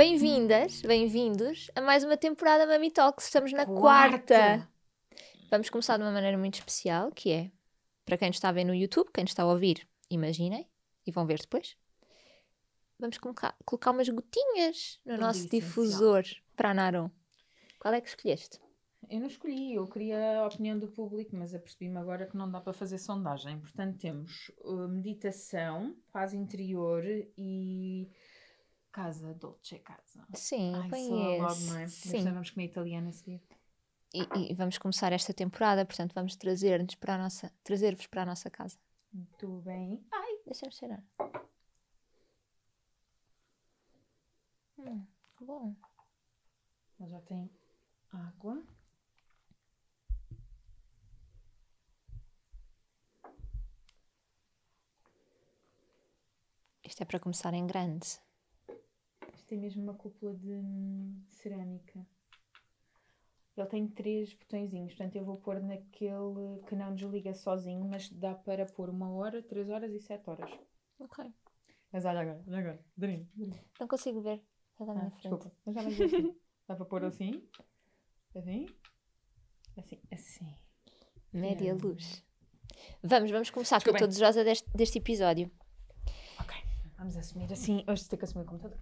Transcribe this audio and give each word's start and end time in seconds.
Bem-vindas, 0.00 0.80
bem-vindos 0.80 1.70
a 1.74 1.80
mais 1.82 2.02
uma 2.02 2.16
temporada 2.16 2.66
Mami 2.66 2.90
Talks. 2.90 3.26
Estamos 3.26 3.52
na 3.52 3.66
quarta. 3.66 4.34
quarta. 4.34 4.68
Vamos 5.50 5.68
começar 5.68 5.98
de 5.98 6.02
uma 6.02 6.10
maneira 6.10 6.38
muito 6.38 6.54
especial, 6.54 7.12
que 7.12 7.30
é 7.30 7.52
para 8.06 8.16
quem 8.16 8.30
está 8.30 8.48
a 8.48 8.52
ver 8.52 8.64
no 8.64 8.74
YouTube, 8.74 9.10
quem 9.12 9.24
está 9.24 9.42
a 9.42 9.46
ouvir, 9.46 9.86
imaginem 10.10 10.66
e 11.06 11.12
vão 11.12 11.26
ver 11.26 11.38
depois. 11.38 11.76
Vamos 12.98 13.18
colocar, 13.18 13.54
colocar 13.62 13.90
umas 13.90 14.08
gotinhas 14.08 14.98
no 15.04 15.18
nosso 15.18 15.46
difusor 15.50 16.24
para 16.56 16.70
a 16.70 16.74
Naron. 16.74 17.10
Qual 17.78 17.92
é 17.92 18.00
que 18.00 18.08
escolheste? 18.08 18.58
Eu 19.10 19.20
não 19.20 19.26
escolhi, 19.26 19.74
eu 19.74 19.86
queria 19.86 20.40
a 20.40 20.46
opinião 20.46 20.78
do 20.78 20.88
público, 20.88 21.36
mas 21.36 21.54
apercebi-me 21.54 21.98
agora 21.98 22.26
que 22.26 22.38
não 22.38 22.50
dá 22.50 22.58
para 22.58 22.72
fazer 22.72 22.96
sondagem. 22.96 23.60
Portanto, 23.60 23.98
temos 23.98 24.50
uh, 24.60 24.88
meditação, 24.88 25.94
paz 26.10 26.32
interior 26.32 27.04
e 27.36 28.08
Casa 28.92 29.34
Dolce 29.34 29.78
Casa. 29.78 30.26
Sim, 30.34 30.74
Ai, 30.74 30.90
conheço. 30.90 31.72
Logo, 31.72 31.88
Sim. 31.88 32.24
vamos 32.24 32.50
comer 32.50 32.66
italiano 32.66 33.08
a 33.08 33.12
seguir. 33.12 33.42
E, 34.12 34.50
e, 34.50 34.54
vamos 34.54 34.76
começar 34.76 35.12
esta 35.12 35.32
temporada, 35.32 35.86
portanto 35.86 36.12
vamos 36.14 36.34
trazer-nos 36.34 36.96
para 36.96 37.14
a 37.14 37.18
nossa, 37.18 37.52
trazer-vos 37.62 38.08
para 38.08 38.22
a 38.22 38.26
nossa 38.26 38.50
casa. 38.50 38.76
Muito 39.12 39.60
bem. 39.60 40.04
Ai, 40.10 40.38
deixa-me 40.44 40.72
cheirar. 40.72 41.04
Hum, 44.76 45.06
que 45.36 45.44
bom. 45.44 45.76
Mas 46.98 47.10
já 47.10 47.20
tem 47.20 47.48
água. 48.12 48.60
Isto 56.82 57.02
é 57.02 57.04
para 57.04 57.20
começar 57.20 57.54
em 57.54 57.64
grande 57.64 58.20
tem 59.50 59.58
mesmo 59.58 59.82
uma 59.82 59.94
cúpula 59.94 60.32
de 60.32 60.54
hum, 60.54 61.20
cerâmica. 61.28 62.06
Ele 63.56 63.66
tem 63.66 63.88
três 63.88 64.32
botõezinhos, 64.32 64.94
portanto 64.94 65.16
eu 65.16 65.24
vou 65.24 65.36
pôr 65.38 65.60
naquele 65.60 66.62
que 66.68 66.76
não 66.76 66.94
desliga 66.94 67.34
sozinho, 67.34 67.84
mas 67.84 68.08
dá 68.08 68.32
para 68.32 68.64
pôr 68.64 68.88
uma 68.88 69.10
hora, 69.10 69.42
três 69.42 69.68
horas 69.68 69.92
e 69.92 69.98
sete 69.98 70.30
horas. 70.30 70.48
Ok. 71.00 71.24
Mas 71.90 72.04
olha 72.04 72.20
agora, 72.20 72.44
olha 72.46 72.58
agora, 72.58 72.84
Darinho. 72.96 73.28
Não 73.80 73.88
consigo 73.88 74.20
ver. 74.20 74.40
Está 74.80 74.94
minha 74.94 75.08
ah, 75.08 75.10
frente. 75.10 75.22
Desculpa, 75.22 75.52
mas 75.66 75.74
já 75.74 75.82
vai 75.82 75.92
assim. 75.92 76.36
dá 76.68 76.76
para 76.76 76.84
pôr 76.84 77.04
assim, 77.04 77.48
assim, 78.36 78.66
assim, 79.76 80.00
assim. 80.12 80.54
Média 81.32 81.74
luz. 81.74 82.24
Vamos, 83.02 83.32
vamos 83.32 83.50
começar, 83.50 83.82
que 83.82 83.90
eu 83.90 83.94
estou 83.94 84.06
desejosa 84.06 84.44
deste, 84.44 84.70
deste 84.72 84.98
episódio. 84.98 85.50
Ok, 86.38 86.56
vamos 86.96 87.16
assumir 87.16 87.52
assim. 87.52 87.84
Hoje 87.88 88.08
tenho 88.08 88.18
que 88.18 88.24
assumir 88.24 88.44
o 88.44 88.48
computador. 88.48 88.78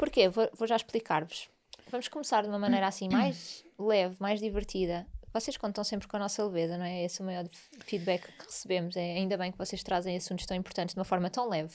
Porquê? 0.00 0.30
Vou, 0.30 0.48
vou 0.54 0.66
já 0.66 0.76
explicar-vos. 0.76 1.50
Vamos 1.90 2.08
começar 2.08 2.40
de 2.40 2.48
uma 2.48 2.58
maneira 2.58 2.86
assim 2.86 3.06
mais 3.06 3.62
leve, 3.78 4.16
mais 4.18 4.40
divertida. 4.40 5.06
Vocês 5.30 5.58
contam 5.58 5.84
sempre 5.84 6.08
com 6.08 6.16
a 6.16 6.20
nossa 6.20 6.42
leveza, 6.42 6.78
não 6.78 6.86
é? 6.86 7.04
Esse 7.04 7.20
é 7.20 7.22
o 7.22 7.26
maior 7.26 7.46
feedback 7.80 8.26
que 8.26 8.46
recebemos. 8.46 8.96
É 8.96 9.18
ainda 9.18 9.36
bem 9.36 9.52
que 9.52 9.58
vocês 9.58 9.82
trazem 9.82 10.16
assuntos 10.16 10.46
tão 10.46 10.56
importantes 10.56 10.94
de 10.94 10.98
uma 10.98 11.04
forma 11.04 11.28
tão 11.28 11.46
leve. 11.46 11.74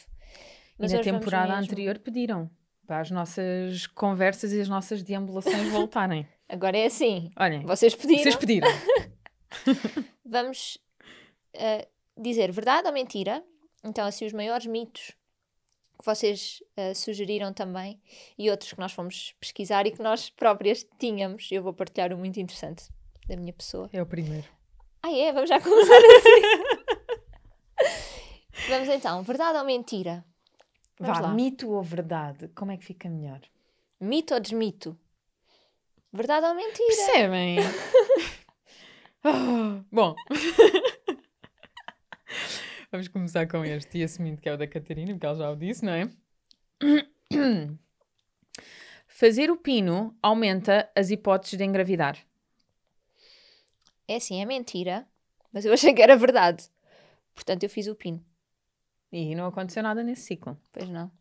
Mas 0.75 0.91
e 0.91 0.95
na 0.95 1.03
temporada 1.03 1.49
mesmo... 1.49 1.65
anterior 1.65 1.99
pediram 1.99 2.49
para 2.87 2.99
as 2.99 3.11
nossas 3.11 3.85
conversas 3.85 4.51
e 4.53 4.59
as 4.59 4.67
nossas 4.67 5.03
deambulações 5.03 5.69
voltarem. 5.69 6.27
Agora 6.49 6.75
é 6.75 6.87
assim. 6.87 7.29
Olhem, 7.37 7.63
vocês 7.63 7.93
pediram. 7.93 8.23
Vocês 8.23 8.35
pediram. 8.35 8.67
Vamos 10.25 10.79
uh, 11.55 11.87
dizer 12.19 12.51
verdade 12.51 12.87
ou 12.87 12.93
mentira. 12.93 13.43
Então, 13.83 14.07
assim, 14.07 14.25
os 14.25 14.33
maiores 14.33 14.65
mitos 14.65 15.13
que 16.05 16.15
vocês 16.15 16.61
uh, 16.77 16.93
sugeriram 16.93 17.51
também 17.51 17.99
e 18.37 18.51
outros 18.51 18.71
que 18.71 18.79
nós 18.79 18.93
fomos 18.93 19.33
pesquisar 19.39 19.87
e 19.87 19.91
que 19.91 20.03
nós 20.03 20.29
próprias 20.29 20.85
tínhamos. 20.99 21.49
Eu 21.51 21.63
vou 21.63 21.73
partilhar 21.73 22.13
um 22.13 22.17
muito 22.17 22.39
interessante 22.39 22.87
da 23.27 23.35
minha 23.35 23.51
pessoa. 23.51 23.89
É 23.91 23.99
o 23.99 24.05
primeiro. 24.05 24.47
Ah, 25.01 25.11
é? 25.11 25.33
Vamos 25.33 25.49
já 25.49 25.59
começar 25.59 25.97
assim. 25.97 26.41
Vamos 28.69 28.89
então, 28.89 29.23
verdade 29.23 29.57
ou 29.57 29.65
mentira? 29.65 30.23
Vamos 30.99 31.17
Vá, 31.17 31.23
lá. 31.25 31.33
mito 31.33 31.71
ou 31.71 31.81
verdade? 31.81 32.49
Como 32.49 32.71
é 32.71 32.77
que 32.77 32.85
fica 32.85 33.09
melhor? 33.09 33.41
Mito 33.99 34.35
ou 34.35 34.39
desmito? 34.39 34.97
Verdade 36.13 36.45
ou 36.45 36.53
mentira? 36.53 36.87
Percebem? 36.87 37.57
oh, 39.25 39.83
bom. 39.91 40.15
Vamos 42.95 43.09
começar 43.09 43.45
com 43.45 43.65
este 43.65 43.97
e 43.97 44.03
assumindo 44.05 44.39
que 44.39 44.47
é 44.47 44.53
o 44.53 44.57
da 44.57 44.65
Catarina, 44.65 45.11
porque 45.11 45.25
ela 45.25 45.35
já 45.35 45.51
o 45.51 45.55
disse, 45.57 45.83
não 45.83 45.91
é? 45.91 46.09
Fazer 49.05 49.51
o 49.51 49.57
pino 49.57 50.17
aumenta 50.23 50.89
as 50.95 51.11
hipóteses 51.11 51.57
de 51.57 51.65
engravidar. 51.65 52.17
É 54.07 54.15
assim, 54.15 54.41
é 54.41 54.45
mentira, 54.45 55.05
mas 55.51 55.65
eu 55.65 55.73
achei 55.73 55.93
que 55.93 56.01
era 56.01 56.15
verdade. 56.15 56.69
Portanto, 57.33 57.63
eu 57.63 57.69
fiz 57.69 57.87
o 57.87 57.95
pino. 57.95 58.25
E 59.11 59.35
não 59.35 59.47
aconteceu 59.47 59.83
nada 59.83 60.01
nesse 60.01 60.21
ciclo. 60.21 60.57
Pois 60.71 60.87
não. 60.87 61.11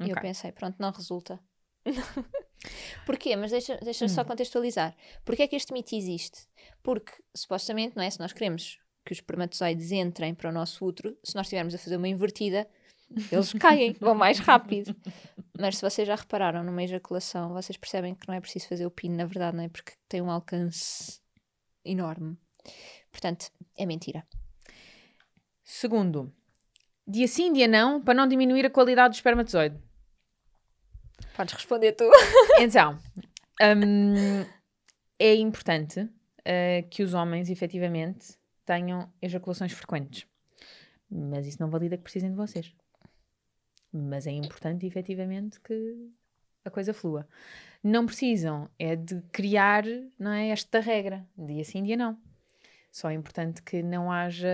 E 0.00 0.02
okay. 0.02 0.12
eu 0.12 0.20
pensei, 0.20 0.52
pronto, 0.52 0.76
não 0.78 0.92
resulta. 0.92 1.40
Porquê? 3.06 3.36
Mas 3.36 3.52
deixa, 3.52 3.78
deixa 3.78 4.04
hum. 4.04 4.08
só 4.08 4.22
contextualizar. 4.22 4.94
Porquê 5.24 5.44
é 5.44 5.48
que 5.48 5.56
este 5.56 5.72
mito 5.72 5.94
existe? 5.94 6.46
Porque, 6.82 7.10
supostamente, 7.34 7.96
não 7.96 8.02
é? 8.02 8.10
Se 8.10 8.20
nós 8.20 8.34
queremos 8.34 8.78
que 9.10 9.12
os 9.12 9.18
espermatozoides 9.18 9.90
entrem 9.90 10.32
para 10.32 10.50
o 10.50 10.52
nosso 10.52 10.86
útero, 10.86 11.18
se 11.24 11.34
nós 11.34 11.46
estivermos 11.46 11.74
a 11.74 11.78
fazer 11.78 11.96
uma 11.96 12.06
invertida, 12.06 12.64
eles 13.32 13.52
caem, 13.54 13.92
vão 13.98 14.14
mais 14.14 14.38
rápido. 14.38 14.94
Mas 15.58 15.78
se 15.78 15.82
vocês 15.82 16.06
já 16.06 16.14
repararam 16.14 16.62
numa 16.62 16.84
ejaculação, 16.84 17.52
vocês 17.52 17.76
percebem 17.76 18.14
que 18.14 18.28
não 18.28 18.34
é 18.36 18.40
preciso 18.40 18.68
fazer 18.68 18.86
o 18.86 18.90
pino, 18.90 19.16
na 19.16 19.26
verdade, 19.26 19.56
não 19.56 19.64
é? 19.64 19.68
Porque 19.68 19.94
tem 20.08 20.22
um 20.22 20.30
alcance 20.30 21.20
enorme. 21.84 22.38
Portanto, 23.10 23.50
é 23.76 23.84
mentira. 23.84 24.24
Segundo, 25.64 26.32
dia 27.04 27.26
sim, 27.26 27.52
dia 27.52 27.66
não, 27.66 28.00
para 28.00 28.14
não 28.14 28.28
diminuir 28.28 28.64
a 28.64 28.70
qualidade 28.70 29.14
do 29.14 29.16
espermatozoide. 29.16 29.76
Podes 31.36 31.54
responder 31.54 31.92
tu. 31.94 32.08
Então, 32.60 32.96
um, 33.60 34.46
é 35.18 35.34
importante 35.34 36.00
uh, 36.00 36.88
que 36.88 37.02
os 37.02 37.12
homens, 37.12 37.50
efetivamente, 37.50 38.38
tenham 38.70 39.12
ejaculações 39.20 39.72
frequentes. 39.72 40.28
Mas 41.10 41.44
isso 41.44 41.60
não 41.60 41.68
valida 41.68 41.96
que 41.96 42.04
precisem 42.04 42.30
de 42.30 42.36
vocês. 42.36 42.72
Mas 43.92 44.28
é 44.28 44.30
importante, 44.30 44.86
efetivamente, 44.86 45.58
que 45.58 46.08
a 46.64 46.70
coisa 46.70 46.94
flua. 46.94 47.26
Não 47.82 48.06
precisam 48.06 48.70
é 48.78 48.94
de 48.94 49.20
criar 49.32 49.82
não 50.16 50.30
é, 50.30 50.50
esta 50.50 50.78
regra, 50.78 51.26
dia 51.36 51.64
sim, 51.64 51.82
dia 51.82 51.96
não. 51.96 52.16
Só 52.92 53.10
é 53.10 53.14
importante 53.14 53.60
que 53.60 53.82
não 53.82 54.12
haja 54.12 54.48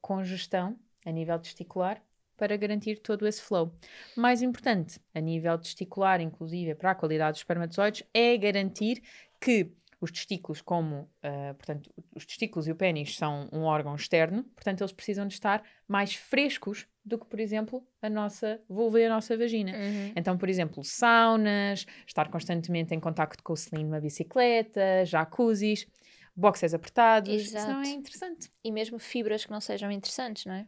congestão 0.00 0.78
a 1.04 1.10
nível 1.10 1.36
testicular 1.40 2.00
para 2.36 2.56
garantir 2.56 3.00
todo 3.00 3.26
esse 3.26 3.42
flow. 3.42 3.74
Mais 4.16 4.42
importante, 4.42 5.00
a 5.12 5.18
nível 5.18 5.58
testicular, 5.58 6.20
inclusive 6.20 6.76
para 6.76 6.92
a 6.92 6.94
qualidade 6.94 7.32
dos 7.32 7.40
espermatozoides, 7.40 8.04
é 8.14 8.36
garantir 8.36 9.02
que 9.40 9.72
os 10.00 10.10
testículos, 10.10 10.60
como, 10.60 11.10
uh, 11.24 11.54
portanto, 11.56 11.90
os 12.14 12.26
testículos 12.26 12.68
e 12.68 12.72
o 12.72 12.76
pênis 12.76 13.16
são 13.16 13.48
um 13.52 13.62
órgão 13.62 13.94
externo, 13.94 14.44
portanto, 14.54 14.82
eles 14.82 14.92
precisam 14.92 15.26
de 15.26 15.34
estar 15.34 15.62
mais 15.88 16.14
frescos 16.14 16.86
do 17.04 17.18
que, 17.18 17.26
por 17.26 17.40
exemplo, 17.40 17.86
a 18.02 18.10
nossa 18.10 18.60
vulva 18.68 19.00
e 19.00 19.06
a 19.06 19.08
nossa 19.08 19.36
vagina. 19.36 19.72
Uhum. 19.72 20.12
Então, 20.14 20.36
por 20.36 20.48
exemplo, 20.48 20.84
saunas, 20.84 21.86
estar 22.06 22.28
constantemente 22.30 22.94
em 22.94 23.00
contacto 23.00 23.42
com 23.42 23.52
o 23.52 23.56
selim 23.56 23.84
numa 23.84 24.00
bicicleta, 24.00 25.04
jacuzzis, 25.04 25.86
boxes 26.34 26.74
apertados, 26.74 27.30
Exato. 27.30 27.64
isso 27.64 27.72
não 27.72 27.82
é 27.82 27.88
interessante. 27.88 28.50
E 28.62 28.70
mesmo 28.70 28.98
fibras 28.98 29.44
que 29.44 29.50
não 29.50 29.60
sejam 29.60 29.90
interessantes, 29.90 30.44
não 30.44 30.54
é? 30.54 30.66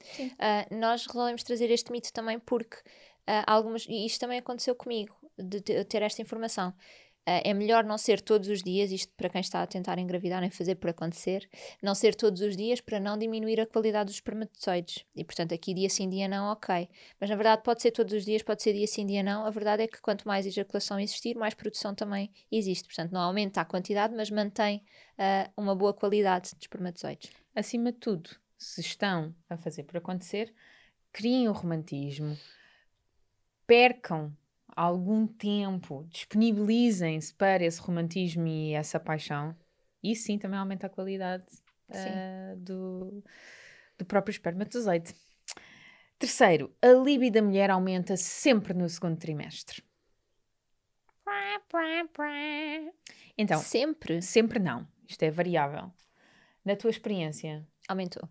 Sim. 0.00 0.28
Uh, 0.28 0.74
nós 0.76 1.06
resolvemos 1.06 1.42
trazer 1.42 1.70
este 1.70 1.92
mito 1.92 2.12
também 2.12 2.38
porque 2.38 2.76
uh, 2.76 3.44
algumas, 3.46 3.86
e 3.88 4.06
isto 4.06 4.18
também 4.18 4.38
aconteceu 4.38 4.74
comigo, 4.74 5.14
de 5.38 5.60
ter 5.84 6.02
esta 6.02 6.22
informação 6.22 6.72
é 7.26 7.52
melhor 7.52 7.84
não 7.84 7.98
ser 7.98 8.20
todos 8.20 8.48
os 8.48 8.62
dias, 8.62 8.92
isto 8.92 9.12
para 9.16 9.28
quem 9.28 9.40
está 9.40 9.60
a 9.60 9.66
tentar 9.66 9.98
engravidar 9.98 10.40
nem 10.40 10.48
fazer 10.48 10.76
por 10.76 10.90
acontecer, 10.90 11.48
não 11.82 11.94
ser 11.94 12.14
todos 12.14 12.40
os 12.40 12.56
dias 12.56 12.80
para 12.80 13.00
não 13.00 13.18
diminuir 13.18 13.60
a 13.60 13.66
qualidade 13.66 14.06
dos 14.06 14.14
espermatozoides. 14.14 15.04
E 15.14 15.24
portanto, 15.24 15.52
aqui 15.52 15.74
dia 15.74 15.90
sim, 15.90 16.08
dia 16.08 16.28
não, 16.28 16.52
ok. 16.52 16.88
Mas 17.20 17.28
na 17.28 17.34
verdade, 17.34 17.62
pode 17.64 17.82
ser 17.82 17.90
todos 17.90 18.14
os 18.14 18.24
dias, 18.24 18.42
pode 18.42 18.62
ser 18.62 18.72
dia 18.72 18.86
sim, 18.86 19.04
dia 19.04 19.22
não. 19.22 19.44
A 19.44 19.50
verdade 19.50 19.82
é 19.82 19.88
que 19.88 20.00
quanto 20.00 20.26
mais 20.26 20.46
ejaculação 20.46 21.00
existir, 21.00 21.36
mais 21.36 21.54
produção 21.54 21.94
também 21.94 22.30
existe. 22.50 22.86
Portanto, 22.86 23.10
não 23.10 23.20
aumenta 23.20 23.60
a 23.60 23.64
quantidade, 23.64 24.14
mas 24.14 24.30
mantém 24.30 24.84
uh, 25.18 25.50
uma 25.60 25.74
boa 25.74 25.92
qualidade 25.92 26.50
de 26.50 26.62
espermatozoides. 26.62 27.30
Acima 27.54 27.90
de 27.90 27.98
tudo, 27.98 28.30
se 28.56 28.80
estão 28.80 29.34
a 29.50 29.56
fazer 29.56 29.82
por 29.82 29.96
acontecer, 29.96 30.54
criem 31.12 31.48
o 31.48 31.52
romantismo, 31.52 32.38
percam 33.66 34.32
algum 34.76 35.26
tempo, 35.26 36.06
disponibilizem-se 36.10 37.32
para 37.34 37.64
esse 37.64 37.80
romantismo 37.80 38.46
e 38.46 38.74
essa 38.74 39.00
paixão, 39.00 39.56
e 40.02 40.14
sim 40.14 40.38
também 40.38 40.58
aumenta 40.58 40.86
a 40.86 40.90
qualidade 40.90 41.46
uh, 41.88 42.56
do, 42.58 43.24
do 43.96 44.04
próprio 44.04 44.32
espermatozoide. 44.32 45.14
Terceiro, 46.18 46.74
a 46.82 46.88
libido 46.88 47.34
da 47.34 47.42
mulher 47.42 47.70
aumenta 47.70 48.16
sempre 48.16 48.74
no 48.74 48.88
segundo 48.88 49.18
trimestre. 49.18 49.82
Então, 53.36 53.58
sempre? 53.60 54.22
Sempre 54.22 54.58
não. 54.58 54.86
Isto 55.08 55.22
é 55.24 55.30
variável. 55.30 55.92
Na 56.64 56.76
tua 56.76 56.90
experiência? 56.90 57.66
Aumentou. 57.88 58.28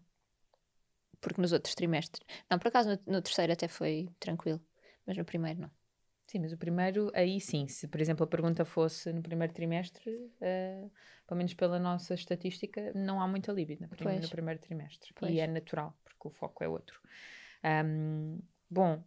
Porque 1.21 1.41
nos 1.41 1.51
outros 1.51 1.75
trimestres. 1.75 2.25
Não, 2.49 2.57
por 2.57 2.67
acaso 2.67 2.89
no, 2.89 3.13
no 3.13 3.21
terceiro 3.21 3.53
até 3.53 3.67
foi 3.67 4.09
tranquilo, 4.19 4.61
mas 5.05 5.17
no 5.17 5.25
primeiro 5.25 5.61
não. 5.61 5.71
Sim, 6.27 6.39
mas 6.39 6.51
o 6.51 6.57
primeiro, 6.57 7.11
aí 7.13 7.39
sim, 7.39 7.67
se 7.67 7.87
por 7.87 8.01
exemplo 8.01 8.23
a 8.23 8.27
pergunta 8.27 8.65
fosse 8.65 9.13
no 9.13 9.21
primeiro 9.21 9.53
trimestre, 9.53 10.09
uh, 10.09 10.91
pelo 11.27 11.37
menos 11.37 11.53
pela 11.53 11.77
nossa 11.77 12.15
estatística, 12.15 12.91
não 12.95 13.21
há 13.21 13.27
muita 13.27 13.51
libido 13.51 13.83
no 13.83 13.89
primeiro, 13.89 14.23
no 14.23 14.29
primeiro 14.29 14.59
trimestre. 14.59 15.13
Pois. 15.13 15.31
E 15.31 15.39
é 15.39 15.45
natural, 15.45 15.95
porque 16.03 16.27
o 16.27 16.31
foco 16.31 16.63
é 16.63 16.67
outro. 16.67 16.99
Um, 17.63 18.39
bom, 18.69 19.03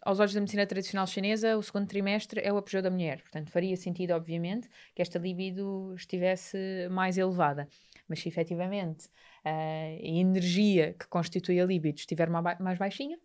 aos 0.00 0.18
olhos 0.18 0.32
da 0.32 0.40
medicina 0.40 0.66
tradicional 0.66 1.06
chinesa, 1.06 1.58
o 1.58 1.62
segundo 1.62 1.86
trimestre 1.86 2.40
é 2.40 2.50
o 2.50 2.56
apogeu 2.56 2.80
da 2.80 2.90
mulher. 2.90 3.20
Portanto, 3.20 3.50
faria 3.50 3.76
sentido, 3.76 4.12
obviamente, 4.12 4.66
que 4.94 5.02
esta 5.02 5.18
libido 5.18 5.94
estivesse 5.94 6.88
mais 6.90 7.18
elevada. 7.18 7.68
Mas 8.08 8.20
se 8.20 8.28
efetivamente 8.28 9.08
uh, 9.44 10.00
a 10.02 10.06
energia 10.06 10.94
que 10.94 11.06
constitui 11.06 11.60
a 11.60 11.66
libido 11.66 11.98
estiver 11.98 12.30
mais 12.30 12.78
baixinha, 12.78 13.18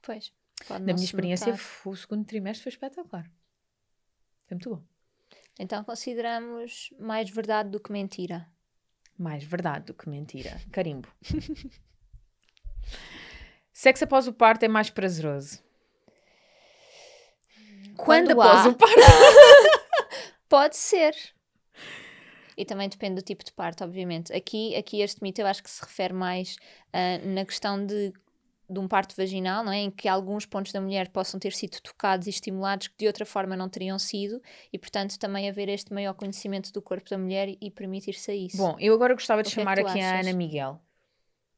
pois 0.00 0.32
Pode 0.66 0.84
Na 0.84 0.92
minha 0.92 1.04
experiência, 1.04 1.54
o 1.84 1.96
segundo 1.96 2.24
trimestre 2.24 2.62
foi 2.62 2.70
espetacular. 2.70 3.30
Foi 4.46 4.54
muito 4.56 4.70
bom. 4.70 4.82
Então 5.58 5.84
consideramos 5.84 6.90
mais 6.98 7.28
verdade 7.30 7.70
do 7.70 7.80
que 7.80 7.92
mentira. 7.92 8.48
Mais 9.18 9.44
verdade 9.44 9.86
do 9.86 9.94
que 9.94 10.08
mentira. 10.08 10.60
Carimbo. 10.70 11.08
Sexo 13.72 14.04
após 14.04 14.26
o 14.26 14.32
parto 14.32 14.64
é 14.64 14.68
mais 14.68 14.90
prazeroso. 14.90 15.62
Quando, 17.96 18.28
Quando 18.28 18.42
após 18.42 18.66
há... 18.66 18.68
o 18.68 18.74
parto? 18.74 18.96
Pode 20.48 20.76
ser. 20.76 21.14
E 22.56 22.64
também 22.64 22.88
depende 22.88 23.16
do 23.16 23.22
tipo 23.22 23.44
de 23.44 23.52
parto, 23.52 23.84
obviamente. 23.84 24.32
Aqui, 24.32 24.76
aqui 24.76 25.00
este 25.00 25.22
mito 25.22 25.40
eu 25.40 25.46
acho 25.46 25.62
que 25.62 25.70
se 25.70 25.80
refere 25.80 26.12
mais 26.12 26.56
uh, 26.88 27.26
na 27.28 27.44
questão 27.44 27.84
de 27.84 28.12
de 28.72 28.78
um 28.78 28.88
parto 28.88 29.14
vaginal, 29.16 29.62
não 29.64 29.72
é? 29.72 29.78
em 29.78 29.90
que 29.90 30.08
alguns 30.08 30.46
pontos 30.46 30.72
da 30.72 30.80
mulher 30.80 31.08
possam 31.08 31.38
ter 31.38 31.52
sido 31.52 31.80
tocados 31.80 32.26
e 32.26 32.30
estimulados 32.30 32.88
que 32.88 32.94
de 32.98 33.06
outra 33.06 33.26
forma 33.26 33.56
não 33.56 33.68
teriam 33.68 33.98
sido, 33.98 34.40
e 34.72 34.78
portanto 34.78 35.18
também 35.18 35.48
haver 35.48 35.68
este 35.68 35.92
maior 35.92 36.14
conhecimento 36.14 36.72
do 36.72 36.80
corpo 36.80 37.08
da 37.08 37.18
mulher 37.18 37.56
e 37.60 37.70
permitir-se 37.70 38.30
a 38.30 38.34
isso. 38.34 38.56
Bom, 38.56 38.76
eu 38.78 38.94
agora 38.94 39.14
gostava 39.14 39.42
de 39.42 39.48
o 39.48 39.50
é 39.50 39.54
chamar 39.54 39.78
é 39.78 39.82
aqui 39.82 40.00
achas? 40.00 40.12
a 40.12 40.20
Ana 40.20 40.32
Miguel. 40.32 40.80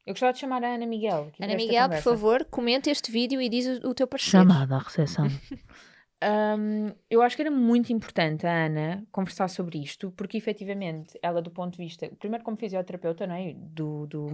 Eu 0.06 0.12
gostava 0.12 0.32
de 0.34 0.38
chamar 0.38 0.62
a 0.62 0.74
Ana 0.74 0.86
Miguel. 0.86 1.32
Ana 1.40 1.54
Miguel, 1.54 1.88
por 1.88 2.02
favor, 2.02 2.44
comenta 2.50 2.90
este 2.90 3.10
vídeo 3.10 3.40
e 3.40 3.48
diz 3.48 3.66
o, 3.66 3.88
o 3.88 3.94
teu 3.94 4.06
parecer. 4.06 4.32
Chamada 4.32 4.76
à 4.76 4.78
recepção. 4.78 5.26
Um, 6.24 6.94
eu 7.10 7.20
acho 7.20 7.36
que 7.36 7.42
era 7.42 7.50
muito 7.50 7.92
importante 7.92 8.46
a 8.46 8.66
Ana 8.66 9.06
conversar 9.12 9.48
sobre 9.48 9.78
isto, 9.78 10.10
porque 10.12 10.38
efetivamente 10.38 11.18
ela, 11.20 11.42
do 11.42 11.50
ponto 11.50 11.72
de 11.72 11.84
vista, 11.84 12.08
primeiro 12.18 12.42
como 12.42 12.56
fisioterapeuta, 12.56 13.26
não 13.26 13.34
é? 13.34 13.52
do, 13.54 14.06
do, 14.06 14.26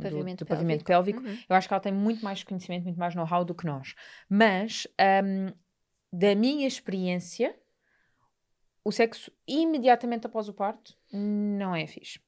pavimento 0.00 0.44
do, 0.44 0.46
do 0.46 0.48
pavimento 0.48 0.84
pélvico, 0.84 1.20
uhum. 1.20 1.38
eu 1.46 1.54
acho 1.54 1.68
que 1.68 1.74
ela 1.74 1.80
tem 1.82 1.92
muito 1.92 2.24
mais 2.24 2.42
conhecimento, 2.42 2.84
muito 2.84 2.98
mais 2.98 3.14
know-how 3.14 3.44
do 3.44 3.54
que 3.54 3.66
nós. 3.66 3.94
Mas, 4.28 4.86
um, 5.22 5.52
da 6.10 6.34
minha 6.34 6.66
experiência, 6.66 7.54
o 8.82 8.90
sexo 8.90 9.30
imediatamente 9.46 10.26
após 10.26 10.48
o 10.48 10.54
parto 10.54 10.96
não 11.12 11.74
é 11.76 11.86
fixe. 11.86 12.20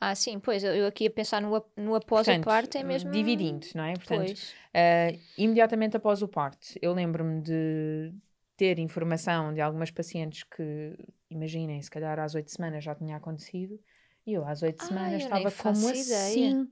Ah, 0.00 0.14
sim, 0.14 0.38
pois, 0.38 0.62
eu 0.62 0.86
aqui 0.86 1.04
ia 1.04 1.10
pensar 1.10 1.42
no, 1.42 1.50
no 1.76 1.94
após 1.96 2.24
Portanto, 2.24 2.42
o 2.42 2.46
parto, 2.46 2.78
é 2.78 2.84
mesmo. 2.84 3.10
Dividindo, 3.10 3.66
não 3.74 3.82
é? 3.82 3.94
Portanto, 3.94 4.30
uh, 4.30 5.20
imediatamente 5.36 5.96
após 5.96 6.22
o 6.22 6.28
parto, 6.28 6.68
eu 6.80 6.92
lembro-me 6.92 7.42
de 7.42 8.14
ter 8.58 8.80
informação 8.80 9.54
de 9.54 9.60
algumas 9.60 9.90
pacientes 9.90 10.42
que, 10.42 10.98
imaginem, 11.30 11.80
se 11.80 11.88
calhar 11.88 12.18
às 12.18 12.34
oito 12.34 12.50
semanas 12.50 12.82
já 12.82 12.92
tinha 12.92 13.16
acontecido, 13.16 13.80
e 14.26 14.32
eu 14.34 14.44
às 14.44 14.62
oito 14.62 14.84
semanas 14.84 15.22
estava 15.22 15.50
como 15.52 15.88
assim. 15.88 16.68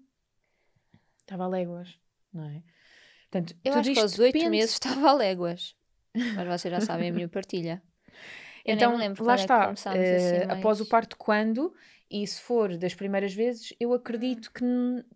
Estava 1.20 1.44
a 1.44 1.48
léguas, 1.48 1.98
não 2.32 2.44
é? 2.44 2.62
Portanto, 3.30 3.56
eu 3.64 3.72
acho 3.72 3.92
que 3.92 4.00
aos 4.00 4.18
oito 4.18 4.50
meses 4.50 4.72
estava 4.72 5.10
a 5.10 5.14
léguas. 5.14 5.76
Mas 6.12 6.60
vocês 6.60 6.74
já 6.74 6.80
sabem 6.80 7.10
a 7.10 7.12
minha 7.12 7.28
partilha. 7.28 7.82
Eu 8.64 8.74
então, 8.74 8.96
lá 9.20 9.34
é 9.34 9.36
está. 9.36 9.68
Uh, 9.68 9.72
assim, 9.72 10.50
após 10.50 10.80
o 10.80 10.86
parto, 10.86 11.16
quando? 11.16 11.72
E 12.10 12.26
se 12.26 12.40
for 12.40 12.76
das 12.76 12.96
primeiras 12.96 13.32
vezes, 13.32 13.72
eu 13.78 13.92
acredito 13.92 14.52
que, 14.52 14.64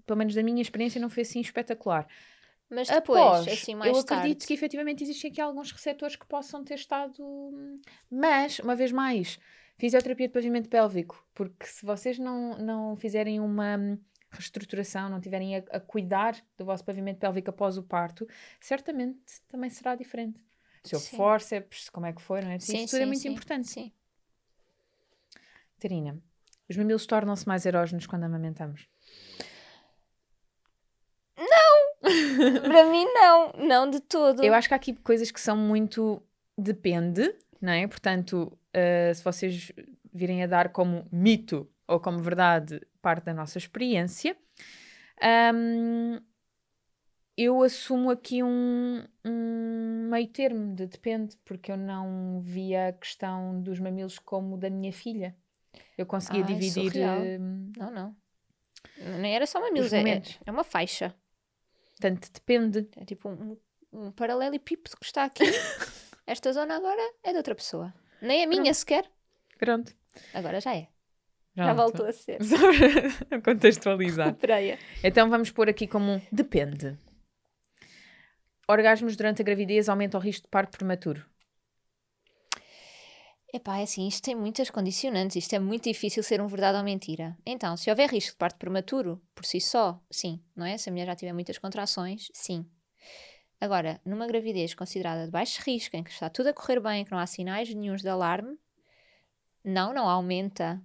pelo 0.06 0.16
menos 0.16 0.36
da 0.36 0.42
minha 0.42 0.62
experiência, 0.62 1.00
não 1.00 1.10
foi 1.10 1.24
assim 1.24 1.40
espetacular. 1.40 2.06
Mas 2.70 2.88
depois, 2.88 3.20
Após, 3.20 3.48
assim, 3.48 3.74
mais 3.74 3.92
eu 3.92 4.00
acredito 4.00 4.38
tarde. 4.38 4.46
que 4.46 4.54
efetivamente 4.54 5.02
existem 5.02 5.30
aqui 5.30 5.40
alguns 5.40 5.72
receptores 5.72 6.14
que 6.14 6.24
possam 6.24 6.62
ter 6.62 6.74
estado. 6.74 7.20
Mas, 8.08 8.60
uma 8.60 8.76
vez 8.76 8.92
mais, 8.92 9.40
fisioterapia 9.76 10.28
de 10.28 10.32
pavimento 10.32 10.68
pélvico, 10.68 11.26
porque 11.34 11.66
se 11.66 11.84
vocês 11.84 12.16
não, 12.16 12.56
não 12.58 12.96
fizerem 12.96 13.40
uma 13.40 13.98
reestruturação, 14.30 15.08
não 15.08 15.20
tiverem 15.20 15.56
a, 15.56 15.64
a 15.72 15.80
cuidar 15.80 16.36
do 16.56 16.64
vosso 16.64 16.84
pavimento 16.84 17.18
pélvico 17.18 17.50
após 17.50 17.76
o 17.76 17.82
parto, 17.82 18.28
certamente 18.60 19.18
também 19.48 19.68
será 19.68 19.96
diferente. 19.96 20.40
Se 20.84 20.94
eu 20.94 21.00
forceps, 21.00 21.88
como 21.88 22.06
é 22.06 22.12
que 22.12 22.22
foi, 22.22 22.40
não 22.40 22.52
é? 22.52 22.58
Sim, 22.60 22.84
Isso 22.84 22.94
tudo 22.94 23.02
é 23.02 23.06
muito 23.06 23.20
sim, 23.20 23.30
importante. 23.30 23.68
Sim. 23.68 23.92
Terina, 25.78 26.22
os 26.68 26.76
mamilos 26.76 27.04
tornam-se 27.04 27.48
mais 27.48 27.66
erógenos 27.66 28.06
quando 28.06 28.24
amamentamos? 28.24 28.86
Para 32.62 32.84
mim, 32.90 33.04
não. 33.04 33.52
Não 33.66 33.90
de 33.90 34.00
todo. 34.00 34.44
Eu 34.44 34.54
acho 34.54 34.68
que 34.68 34.74
há 34.74 34.76
aqui 34.76 34.94
coisas 34.94 35.30
que 35.30 35.40
são 35.40 35.56
muito. 35.56 36.22
Depende, 36.56 37.34
não 37.60 37.72
é? 37.72 37.86
Portanto, 37.86 38.52
uh, 38.76 39.14
se 39.14 39.24
vocês 39.24 39.72
virem 40.12 40.42
a 40.42 40.46
dar 40.46 40.70
como 40.70 41.06
mito 41.10 41.68
ou 41.86 41.98
como 41.98 42.18
verdade 42.18 42.80
parte 43.00 43.24
da 43.24 43.34
nossa 43.34 43.56
experiência, 43.56 44.36
um, 45.54 46.20
eu 47.36 47.62
assumo 47.62 48.10
aqui 48.10 48.42
um, 48.42 49.02
um, 49.24 50.08
meio 50.10 50.28
termo 50.28 50.74
de 50.74 50.86
depende, 50.86 51.36
porque 51.44 51.72
eu 51.72 51.76
não 51.76 52.40
via 52.42 52.88
a 52.88 52.92
questão 52.92 53.62
dos 53.62 53.80
mamilos 53.80 54.18
como 54.18 54.58
da 54.58 54.68
minha 54.68 54.92
filha. 54.92 55.34
Eu 55.96 56.04
conseguia 56.04 56.44
Ai, 56.44 56.54
dividir. 56.54 56.92
Uh, 56.92 57.72
não, 57.78 57.90
não. 57.90 58.16
Nem 59.20 59.34
era 59.34 59.46
só 59.46 59.60
mamilos, 59.60 59.92
é, 59.92 60.22
é 60.44 60.50
uma 60.50 60.64
faixa. 60.64 61.14
Portanto, 62.00 62.30
depende. 62.32 62.88
É 62.96 63.04
tipo 63.04 63.28
um, 63.28 63.58
um 63.92 64.10
paralelepípedo 64.10 64.96
que 64.96 65.04
está 65.04 65.24
aqui. 65.24 65.44
Esta 66.26 66.50
zona 66.52 66.76
agora 66.76 67.12
é 67.22 67.30
de 67.32 67.36
outra 67.36 67.54
pessoa. 67.54 67.92
Nem 68.22 68.42
a 68.42 68.46
minha 68.46 68.62
Pronto. 68.62 68.74
sequer. 68.74 69.10
Pronto. 69.58 69.94
Agora 70.32 70.60
já 70.60 70.74
é. 70.74 70.88
Pronto. 71.54 71.66
Já 71.66 71.74
voltou 71.74 72.06
a 72.06 72.12
ser. 72.12 72.38
Só 72.42 72.56
para 73.28 73.42
contextualizar. 73.42 74.34
então 75.04 75.28
vamos 75.28 75.50
pôr 75.50 75.68
aqui 75.68 75.86
como 75.86 76.12
um 76.12 76.22
depende. 76.32 76.96
Orgasmos 78.66 79.14
durante 79.16 79.42
a 79.42 79.44
gravidez 79.44 79.88
aumentam 79.88 80.18
o 80.18 80.22
risco 80.22 80.44
de 80.44 80.50
parto 80.50 80.78
prematuro. 80.78 81.26
Epá, 83.52 83.78
é 83.78 83.82
assim, 83.82 84.06
isto 84.06 84.22
tem 84.22 84.34
muitas 84.36 84.70
condicionantes, 84.70 85.36
isto 85.36 85.52
é 85.54 85.58
muito 85.58 85.84
difícil 85.84 86.22
ser 86.22 86.40
um 86.40 86.46
verdade 86.46 86.78
ou 86.78 86.84
mentira. 86.84 87.36
Então, 87.44 87.76
se 87.76 87.90
houver 87.90 88.08
risco 88.08 88.32
de 88.32 88.36
parto 88.36 88.56
prematuro, 88.56 89.20
por 89.34 89.44
si 89.44 89.60
só, 89.60 90.00
sim, 90.08 90.40
não 90.54 90.64
é? 90.64 90.78
Se 90.78 90.88
a 90.88 90.92
mulher 90.92 91.06
já 91.06 91.16
tiver 91.16 91.32
muitas 91.32 91.58
contrações, 91.58 92.30
sim. 92.32 92.64
Agora, 93.60 94.00
numa 94.04 94.26
gravidez 94.28 94.72
considerada 94.72 95.24
de 95.24 95.32
baixo 95.32 95.60
risco, 95.66 95.96
em 95.96 96.04
que 96.04 96.10
está 96.10 96.30
tudo 96.30 96.48
a 96.48 96.52
correr 96.52 96.78
bem, 96.80 97.04
que 97.04 97.10
não 97.10 97.18
há 97.18 97.26
sinais 97.26 97.72
nenhums 97.74 98.02
de 98.02 98.08
alarme, 98.08 98.56
não, 99.64 99.92
não 99.92 100.08
aumenta 100.08 100.80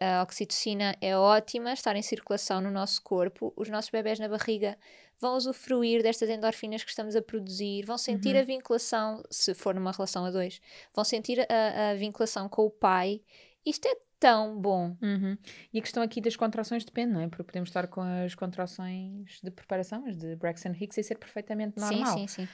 a 0.00 0.22
oxitocina 0.22 0.96
é 1.00 1.16
ótima, 1.16 1.72
estar 1.72 1.94
em 1.94 2.02
circulação 2.02 2.60
no 2.60 2.70
nosso 2.70 3.00
corpo, 3.02 3.52
os 3.56 3.68
nossos 3.68 3.90
bebés 3.90 4.18
na 4.18 4.28
barriga 4.28 4.76
vão 5.20 5.36
usufruir 5.36 6.02
destas 6.02 6.28
endorfinas 6.28 6.82
que 6.82 6.90
estamos 6.90 7.16
a 7.16 7.22
produzir, 7.22 7.84
vão 7.84 7.98
sentir 7.98 8.34
Uhum. 8.34 8.40
a 8.40 8.44
vinculação, 8.44 9.22
se 9.30 9.54
for 9.54 9.74
numa 9.74 9.92
relação 9.92 10.24
a 10.24 10.30
dois, 10.30 10.60
vão 10.94 11.04
sentir 11.04 11.40
a, 11.40 11.90
a 11.90 11.94
vinculação 11.94 12.48
com 12.48 12.62
o 12.62 12.70
pai. 12.70 13.20
Isto 13.64 13.88
é 13.88 13.96
tão 14.18 14.58
bom. 14.58 14.96
Uhum. 15.02 15.36
E 15.72 15.78
a 15.78 15.82
questão 15.82 16.02
aqui 16.02 16.18
das 16.18 16.34
contrações 16.34 16.82
depende, 16.84 17.12
não 17.12 17.20
é? 17.20 17.28
Porque 17.28 17.42
podemos 17.42 17.68
estar 17.68 17.86
com 17.88 18.00
as 18.00 18.34
contrações 18.34 19.38
de 19.42 19.50
preparação, 19.50 20.06
as 20.06 20.16
de 20.16 20.34
Braxton 20.36 20.72
Hicks, 20.78 20.96
e 20.96 21.02
ser 21.02 21.16
perfeitamente 21.18 21.78
normal. 21.78 22.16
Sim, 22.18 22.26
sim, 22.26 22.46
sim. 22.46 22.48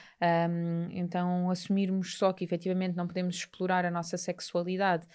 Um, 0.50 0.88
então, 0.90 1.48
assumirmos 1.48 2.16
só 2.18 2.32
que 2.32 2.42
efetivamente 2.44 2.96
não 2.96 3.06
podemos 3.06 3.36
explorar 3.36 3.84
a 3.84 3.90
nossa 3.90 4.16
sexualidade 4.16 5.06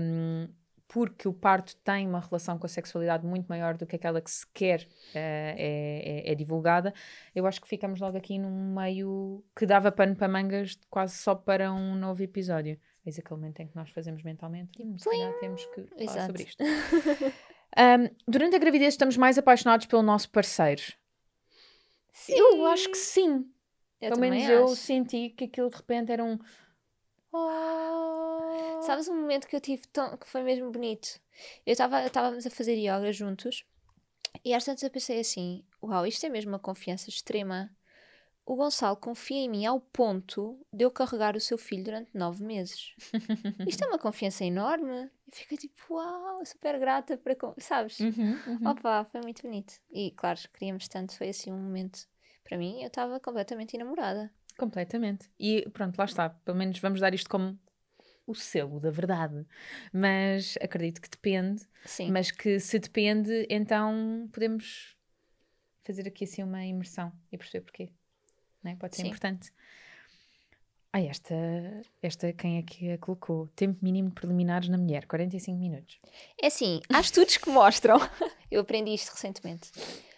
um, 0.00 0.48
porque 0.88 1.28
o 1.28 1.32
parto 1.34 1.76
tem 1.76 2.08
uma 2.08 2.18
relação 2.18 2.58
com 2.58 2.64
a 2.66 2.68
sexualidade 2.68 3.26
muito 3.26 3.46
maior 3.46 3.76
do 3.76 3.86
que 3.86 3.94
aquela 3.94 4.20
que 4.20 4.30
sequer 4.30 4.80
uh, 4.80 5.14
é, 5.14 6.24
é, 6.26 6.32
é 6.32 6.34
divulgada, 6.34 6.94
eu 7.34 7.46
acho 7.46 7.60
que 7.60 7.68
ficamos 7.68 8.00
logo 8.00 8.16
aqui 8.16 8.38
num 8.38 8.74
meio 8.74 9.44
que 9.54 9.66
dava 9.66 9.92
pano 9.92 10.16
para 10.16 10.26
mangas 10.26 10.78
quase 10.90 11.16
só 11.18 11.34
para 11.34 11.72
um 11.72 11.94
novo 11.94 12.22
episódio. 12.22 12.80
Eis 13.04 13.18
aquele 13.18 13.38
momento 13.38 13.60
em 13.60 13.68
que 13.68 13.76
nós 13.76 13.90
fazemos 13.90 14.22
mentalmente, 14.22 14.82
hum, 14.82 14.98
se 14.98 15.08
calhar 15.08 15.32
temos 15.38 15.64
que 15.66 15.82
falar 15.82 16.02
Exato. 16.02 16.26
sobre 16.26 16.42
isto. 16.42 16.64
Um, 17.76 18.08
durante 18.26 18.56
a 18.56 18.58
gravidez 18.58 18.94
estamos 18.94 19.16
mais 19.16 19.36
apaixonados 19.36 19.86
pelo 19.86 20.02
nosso 20.02 20.30
parceiro. 20.30 20.82
Eu 22.28 22.66
acho 22.66 22.90
que 22.90 22.96
sim. 22.96 23.46
Eu 24.00 24.10
Pelo 24.10 24.20
menos 24.20 24.42
também 24.42 24.56
eu 24.56 24.64
acho. 24.64 24.76
senti 24.76 25.30
que 25.30 25.44
aquilo 25.44 25.70
de 25.70 25.76
repente 25.76 26.12
era 26.12 26.24
um. 26.24 26.38
Oh. 27.32 28.17
Sabes 28.88 29.06
um 29.06 29.20
momento 29.20 29.46
que 29.46 29.54
eu 29.54 29.60
tive 29.60 29.86
tão, 29.88 30.16
que 30.16 30.26
foi 30.26 30.42
mesmo 30.42 30.70
bonito? 30.70 31.20
Eu 31.66 31.72
estava 31.72 32.06
estávamos 32.06 32.46
a 32.46 32.50
fazer 32.50 32.72
yoga 32.72 33.12
juntos 33.12 33.62
e 34.42 34.54
às 34.54 34.64
tantas 34.64 34.82
eu 34.82 34.90
pensei 34.90 35.20
assim: 35.20 35.62
uau, 35.82 36.06
isto 36.06 36.24
é 36.24 36.30
mesmo 36.30 36.52
uma 36.52 36.58
confiança 36.58 37.10
extrema. 37.10 37.70
O 38.46 38.56
Gonçalo 38.56 38.96
confia 38.96 39.44
em 39.44 39.48
mim 39.50 39.66
ao 39.66 39.78
ponto 39.78 40.58
de 40.72 40.86
eu 40.86 40.90
carregar 40.90 41.36
o 41.36 41.40
seu 41.40 41.58
filho 41.58 41.84
durante 41.84 42.16
nove 42.16 42.42
meses. 42.42 42.94
Isto 43.68 43.84
é 43.84 43.88
uma 43.88 43.98
confiança 43.98 44.42
enorme. 44.42 44.90
Eu 44.90 45.10
fiquei 45.32 45.58
tipo, 45.58 45.82
uau, 45.90 46.42
super 46.46 46.78
grata 46.78 47.18
para. 47.18 47.36
Sabes? 47.58 48.00
Uhum, 48.00 48.38
uhum. 48.46 48.70
Opa, 48.70 49.04
foi 49.12 49.20
muito 49.20 49.42
bonito. 49.42 49.74
E 49.92 50.12
claro, 50.12 50.40
queríamos 50.54 50.88
tanto, 50.88 51.14
foi 51.14 51.28
assim 51.28 51.52
um 51.52 51.58
momento. 51.62 52.08
Para 52.42 52.56
mim, 52.56 52.80
eu 52.80 52.86
estava 52.86 53.20
completamente 53.20 53.74
enamorada. 53.76 54.32
Completamente. 54.56 55.30
E 55.38 55.68
pronto, 55.74 55.98
lá 55.98 56.06
está. 56.06 56.30
Pelo 56.30 56.56
menos 56.56 56.78
vamos 56.78 57.00
dar 57.00 57.12
isto 57.12 57.28
como 57.28 57.58
o 58.28 58.34
selo 58.34 58.78
da 58.78 58.90
verdade. 58.90 59.44
Mas 59.92 60.56
acredito 60.60 61.00
que 61.00 61.08
depende. 61.08 61.66
Sim. 61.84 62.10
Mas 62.10 62.30
que 62.30 62.60
se 62.60 62.78
depende, 62.78 63.46
então 63.48 64.28
podemos 64.32 64.96
fazer 65.82 66.06
aqui 66.06 66.24
assim 66.24 66.42
uma 66.42 66.64
imersão 66.64 67.10
e 67.32 67.38
perceber 67.38 67.64
porquê. 67.64 67.90
Não 68.62 68.72
é? 68.72 68.76
Pode 68.76 68.94
ser 68.94 69.02
Sim. 69.02 69.08
importante. 69.08 69.50
Ah, 70.92 71.00
esta, 71.00 71.34
esta 72.02 72.32
quem 72.32 72.58
é 72.58 72.62
que 72.62 72.92
a 72.92 72.98
colocou? 72.98 73.46
Tempo 73.48 73.78
mínimo 73.82 74.08
de 74.08 74.14
preliminares 74.14 74.68
na 74.68 74.78
mulher, 74.78 75.06
45 75.06 75.58
minutos. 75.58 75.98
É 76.40 76.46
assim, 76.46 76.80
há 76.92 77.00
estudos 77.00 77.36
que 77.36 77.50
mostram, 77.50 77.98
eu 78.50 78.60
aprendi 78.62 78.94
isto 78.94 79.12
recentemente, 79.12 79.70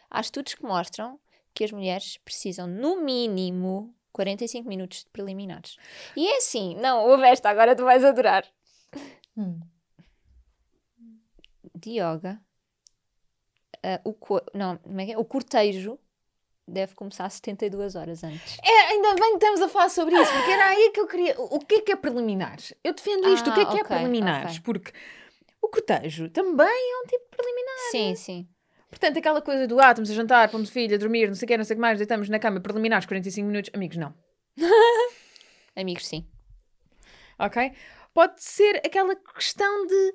há 0.09 0.21
estudos 0.21 0.55
que 0.55 0.63
mostram 0.63 1.19
que 1.53 1.65
as 1.65 1.73
mulheres 1.73 2.19
precisam, 2.19 2.69
no 2.69 3.05
mínimo, 3.05 3.93
45 4.13 4.69
minutos 4.69 5.05
de 5.05 5.11
preliminares. 5.11 5.77
E 6.17 6.27
é 6.29 6.37
assim, 6.39 6.75
não, 6.77 7.07
ouve 7.09 7.25
esta, 7.25 7.49
agora 7.51 7.75
tu 7.77 7.85
vais 7.85 8.05
adorar. 8.05 8.45
De 11.75 11.91
yoga, 12.01 12.41
ah, 13.83 14.01
o, 14.05 14.13
co- 14.13 14.43
não, 14.55 14.79
é 14.99 15.13
é? 15.13 15.19
o 15.19 15.25
cortejo 15.25 15.99
deve 16.67 16.95
começar 16.95 17.29
72 17.31 17.95
horas 17.97 18.23
antes. 18.23 18.59
É, 18.63 18.81
ainda 18.93 19.15
bem 19.15 19.31
que 19.39 19.45
estamos 19.45 19.61
a 19.63 19.69
falar 19.69 19.89
sobre 19.89 20.15
isso, 20.21 20.33
porque 20.33 20.51
era 20.51 20.67
aí 20.69 20.91
que 20.93 21.01
eu 21.01 21.07
queria. 21.07 21.41
O 21.41 21.57
o 21.57 21.61
que 21.61 21.77
é 21.77 21.81
que 21.81 21.93
é 21.93 21.97
preliminares? 21.97 22.75
Eu 22.85 22.93
defendo 22.95 23.29
isto. 23.29 23.51
o 23.51 23.55
que 23.55 23.61
é 23.61 23.63
Ah, 23.63 23.67
que 23.67 23.77
é 23.79 23.81
ok, 23.81 23.89
preliminares? 23.97 24.53
ok. 24.59 24.63
Porque 24.65 24.93
o 25.63 25.69
cortejo 25.69 26.29
também 26.31 26.67
é 26.69 27.03
um 27.03 27.07
tipo 27.07 27.25
de 27.31 27.37
preliminar. 27.37 27.91
Sim, 27.91 28.15
sim. 28.15 28.49
Portanto, 28.91 29.19
aquela 29.19 29.41
coisa 29.41 29.67
do 29.69 29.79
ah, 29.81 29.91
estamos 29.91 30.11
a 30.11 30.15
jantar, 30.15 30.51
pomos 30.51 30.69
o 30.69 30.73
filho, 30.73 30.95
a 30.95 30.99
dormir, 30.99 31.29
não 31.29 31.35
sei 31.35 31.47
o 31.47 31.49
que, 31.49 31.57
não 31.57 31.65
sei 31.65 31.75
o 31.75 31.77
que 31.77 31.81
mais, 31.81 31.97
deitamos 31.97 32.29
na 32.29 32.39
cama, 32.41 32.61
preliminares 32.61 33.07
45 33.07 33.47
minutos. 33.47 33.71
Amigos, 33.73 33.97
não. 33.97 34.13
Amigos, 35.77 36.07
sim. 36.07 36.27
Ok? 37.39 37.73
Pode 38.13 38.43
ser 38.43 38.77
aquela 38.85 39.15
questão 39.17 39.87
de. 39.87 40.15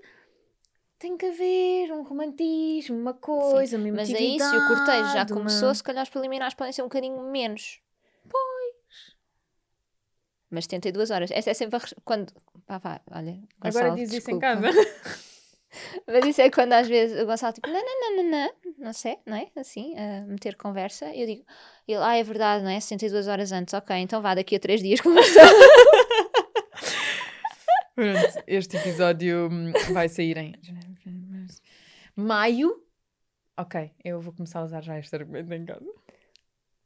Tem 1.00 1.18
que 1.18 1.26
haver 1.26 1.92
um 1.92 2.04
romantismo, 2.04 2.98
uma 2.98 3.14
coisa, 3.14 3.78
uma 3.78 3.92
Mas 3.92 4.14
aí, 4.14 4.40
se 4.40 4.58
o 4.58 4.68
cortejo 4.68 5.14
já 5.14 5.24
uma- 5.24 5.28
começou, 5.28 5.74
se 5.74 5.84
calhar 5.84 6.04
os 6.04 6.10
preliminares 6.10 6.54
podem 6.54 6.72
ser 6.74 6.82
um 6.82 6.86
bocadinho 6.86 7.22
menos. 7.32 7.80
Pois. 8.30 9.16
Mas 10.50 10.66
72 10.66 11.12
horas. 11.12 11.32
Essa 11.32 11.52
é 11.52 11.54
sempre 11.54 11.78
a. 11.78 11.80
res- 11.80 11.96
Quando. 12.04 12.34
Pá, 12.66 12.80
pá, 12.80 13.02
olha. 13.12 13.40
Agora 13.62 13.90
Gonçalo, 13.90 13.96
diz 13.96 14.14
isso 14.14 14.32
em 14.32 14.40
desculpa. 14.40 14.40
casa. 14.42 14.68
Mas 16.08 16.24
isso 16.26 16.40
é 16.42 16.52
quando 16.52 16.74
às 16.74 16.88
vezes 16.88 17.20
o 17.20 17.26
Gonçalo, 17.26 17.54
tipo, 17.54 17.68
não, 17.68 17.82
não, 17.84 18.02
não, 18.02 18.24
não, 18.24 18.32
não, 18.32 18.52
não 18.78 18.94
sei, 18.94 19.18
não 19.26 19.36
é? 19.36 19.48
Assim, 19.56 19.96
a 19.98 20.22
meter 20.26 20.56
conversa. 20.56 21.06
Eu 21.16 21.26
digo, 21.26 21.44
ele, 21.88 22.04
ah, 22.04 22.16
é 22.16 22.24
verdade, 22.24 22.64
não 22.64 22.70
é? 22.70 22.80
62 22.80 23.28
horas 23.28 23.52
antes, 23.52 23.74
ok, 23.74 23.96
então 23.98 24.22
vá, 24.22 24.36
daqui 24.36 24.56
a 24.56 24.60
3 24.60 24.82
dias 24.82 25.02
conversamos. 25.02 25.52
Pronto, 27.96 28.44
este 28.46 28.78
episódio 28.78 29.50
hum, 29.52 29.72
vai 29.94 30.08
sair 30.10 30.38
em 30.38 30.54
maio. 32.16 32.82
Ok, 33.58 33.92
eu 34.04 34.22
vou 34.22 34.34
começar 34.34 34.60
a 34.60 34.66
usar 34.66 34.82
já 34.82 35.00
este 35.00 35.16
argumento 35.16 35.54
em 35.54 35.66
casa. 35.66 35.86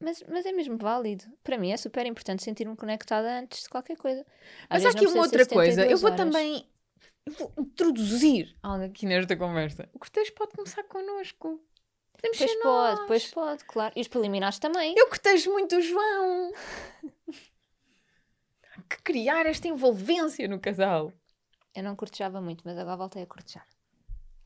mas, 0.00 0.22
mas 0.28 0.46
é 0.46 0.52
mesmo 0.52 0.78
válido. 0.78 1.24
Para 1.42 1.58
mim 1.58 1.72
é 1.72 1.76
super 1.76 2.06
importante 2.06 2.42
sentir-me 2.42 2.76
conectada 2.76 3.40
antes 3.40 3.64
de 3.64 3.68
qualquer 3.68 3.96
coisa. 3.96 4.24
Às 4.68 4.82
Mas 4.82 4.86
há 4.86 4.96
aqui 4.96 5.06
uma 5.06 5.22
outra 5.22 5.44
coisa. 5.46 5.82
Eu 5.84 5.98
72 5.98 6.00
vou 6.00 6.10
horas. 6.12 6.24
também 6.24 6.64
vou 7.28 7.52
introduzir 7.58 8.56
algo 8.62 8.84
aqui 8.84 9.06
nesta 9.06 9.36
conversa. 9.36 9.88
O 9.92 9.98
cortejo 9.98 10.32
pode 10.34 10.52
começar 10.52 10.82
connosco. 10.84 11.60
Podemos 12.12 12.38
Pois 12.38 12.50
ser 12.50 12.58
pode, 12.60 12.96
nós. 12.98 13.06
pois 13.06 13.26
pode, 13.32 13.64
claro. 13.64 13.92
E 13.96 14.00
os 14.00 14.08
preliminares 14.08 14.58
também. 14.58 14.94
Eu 14.96 15.08
cortejo 15.08 15.50
muito 15.52 15.76
o 15.76 15.80
João. 15.80 16.52
Há 18.76 18.82
que 18.88 19.02
criar 19.02 19.46
esta 19.46 19.68
envolvência 19.68 20.46
no 20.48 20.60
casal. 20.60 21.12
Eu 21.74 21.82
não 21.82 21.96
cortejava 21.96 22.40
muito, 22.40 22.62
mas 22.64 22.76
agora 22.76 22.96
voltei 22.96 23.22
a 23.22 23.26
cortejar. 23.26 23.66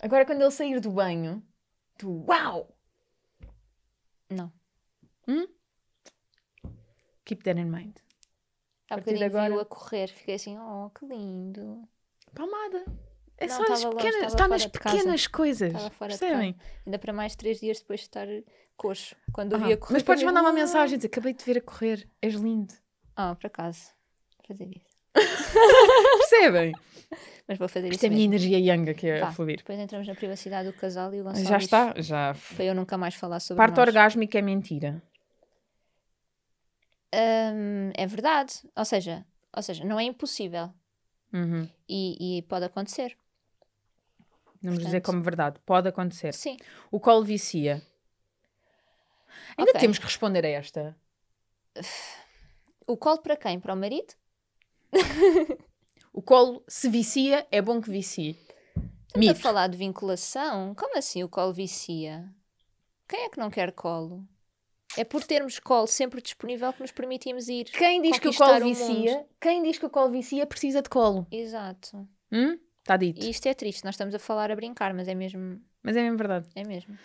Agora, 0.00 0.24
quando 0.26 0.42
ele 0.42 0.50
sair 0.50 0.78
do 0.80 0.90
banho, 0.90 1.42
tu, 1.98 2.24
uau! 2.28 2.68
Não. 4.30 4.52
Keep 7.24 7.42
that 7.44 7.58
in 7.58 7.64
mind. 7.70 7.96
Há 8.90 8.94
A 8.94 8.98
partir 8.98 9.14
de 9.14 9.24
bocadinho 9.24 9.26
agora- 9.26 9.50
viu 9.50 9.60
a 9.60 9.64
correr, 9.64 10.08
fiquei 10.08 10.34
assim, 10.34 10.58
oh, 10.58 10.90
que 10.90 11.06
lindo. 11.06 11.63
Palmada. 12.34 12.84
É 13.36 13.46
Não, 13.46 13.56
só 13.56 13.72
as 13.72 13.84
longe, 13.84 13.96
pequenas, 13.96 14.32
está 14.32 14.46
nas 14.48 14.66
pequenas 14.66 15.26
coisas. 15.26 15.72
Percebem? 15.98 16.56
Ainda 16.86 16.98
para 16.98 17.12
mais 17.12 17.34
três 17.34 17.58
dias 17.60 17.80
depois 17.80 18.00
de 18.00 18.06
estar 18.06 18.26
coxo. 18.76 19.16
Quando 19.32 19.52
eu 19.52 19.58
Ah, 19.62 19.66
vi 19.66 19.72
a 19.72 19.76
correr. 19.76 19.92
mas 19.94 20.02
podes 20.02 20.22
mandar 20.22 20.40
uma 20.40 20.52
mensagem 20.52 20.94
e 20.94 20.98
dizer: 20.98 21.08
Acabei 21.08 21.32
de 21.32 21.44
ver 21.44 21.58
a 21.58 21.60
correr, 21.60 22.08
és 22.22 22.34
lindo. 22.34 22.72
Ah, 23.16 23.34
por 23.34 23.46
acaso. 23.46 23.90
Vou 24.38 24.46
fazer 24.56 24.70
isso. 24.76 24.94
Percebem? 26.18 26.72
Mas 27.46 27.58
vou 27.58 27.68
fazer 27.68 27.88
Isto 27.88 27.96
isso. 27.98 28.06
é 28.06 28.08
a 28.08 28.12
minha 28.12 28.24
energia 28.24 28.58
young 28.58 28.88
aqui 28.88 29.10
a 29.10 29.26
Vá, 29.26 29.32
fluir. 29.32 29.58
Depois 29.58 29.78
entramos 29.78 30.06
na 30.08 30.14
privacidade 30.14 30.68
do 30.70 30.76
casal 30.76 31.12
e 31.14 31.20
o 31.20 31.24
Gonçalo 31.24 31.44
Já 31.46 31.58
está, 31.58 31.94
já. 31.98 32.34
Para 32.56 32.64
eu 32.64 32.74
nunca 32.74 32.96
mais 32.96 33.14
falar 33.14 33.40
sobre 33.40 33.58
Parte 33.62 33.76
nós. 33.76 33.88
orgásmica 33.88 34.38
é 34.38 34.42
mentira. 34.42 35.02
Hum, 37.14 37.90
é 37.96 38.06
verdade. 38.06 38.54
Ou 38.76 38.84
seja, 38.84 39.24
ou 39.56 39.62
seja, 39.62 39.84
não 39.84 39.98
é 40.00 40.04
impossível. 40.04 40.72
Uhum. 41.34 41.68
E, 41.88 42.38
e 42.38 42.42
pode 42.42 42.64
acontecer. 42.64 43.18
Vamos 44.62 44.78
dizer 44.78 45.00
Portanto- 45.00 45.06
como 45.06 45.22
verdade. 45.22 45.60
Pode 45.66 45.88
acontecer. 45.88 46.32
Sim. 46.32 46.56
O 46.90 46.98
colo 46.98 47.22
vicia. 47.24 47.82
Ainda 49.58 49.72
Ok. 49.72 49.80
temos 49.80 49.98
que 49.98 50.04
responder 50.06 50.44
a 50.46 50.48
esta. 50.48 50.96
O 52.86 52.96
colo 52.96 53.18
para 53.18 53.36
quem? 53.36 53.58
Para 53.60 53.74
o 53.74 53.76
marido? 53.76 54.14
O 56.12 56.22
colo, 56.22 56.62
se 56.68 56.88
vicia, 56.88 57.46
é 57.50 57.60
bom 57.60 57.80
que 57.80 57.90
vicie. 57.90 58.38
Estamos 59.06 59.14
a 59.14 59.18
Mito. 59.18 59.40
falar 59.40 59.66
de 59.68 59.76
vinculação? 59.76 60.74
Como 60.74 60.96
assim 60.96 61.22
o 61.24 61.28
colo 61.28 61.52
vicia? 61.52 62.32
Quem 63.08 63.24
é 63.24 63.28
que 63.28 63.38
não 63.38 63.50
quer 63.50 63.72
colo? 63.72 64.24
É 64.96 65.04
por 65.04 65.24
termos 65.24 65.58
colo 65.58 65.86
sempre 65.86 66.22
disponível 66.22 66.72
que 66.72 66.80
nos 66.80 66.92
permitimos 66.92 67.48
ir. 67.48 67.64
Quem 67.64 68.00
diz 68.00 68.18
que 68.18 68.28
o 68.28 68.34
colo 68.34 68.56
o 68.56 68.64
vicia, 68.64 69.26
quem 69.40 69.62
diz 69.62 69.78
que 69.78 69.86
o 69.86 69.90
colo 69.90 70.10
vicia 70.10 70.46
precisa 70.46 70.82
de 70.82 70.88
colo. 70.88 71.26
Exato. 71.30 72.08
Hum? 72.30 72.58
Está 72.80 72.96
dito. 72.96 73.24
E 73.24 73.30
isto 73.30 73.46
é 73.46 73.54
triste, 73.54 73.84
nós 73.84 73.94
estamos 73.94 74.14
a 74.14 74.18
falar 74.18 74.50
a 74.50 74.56
brincar, 74.56 74.92
mas 74.92 75.08
é 75.08 75.14
mesmo. 75.14 75.60
Mas 75.82 75.96
é 75.96 76.02
mesmo 76.02 76.18
verdade. 76.18 76.48
É 76.54 76.62
mesmo. 76.64 76.98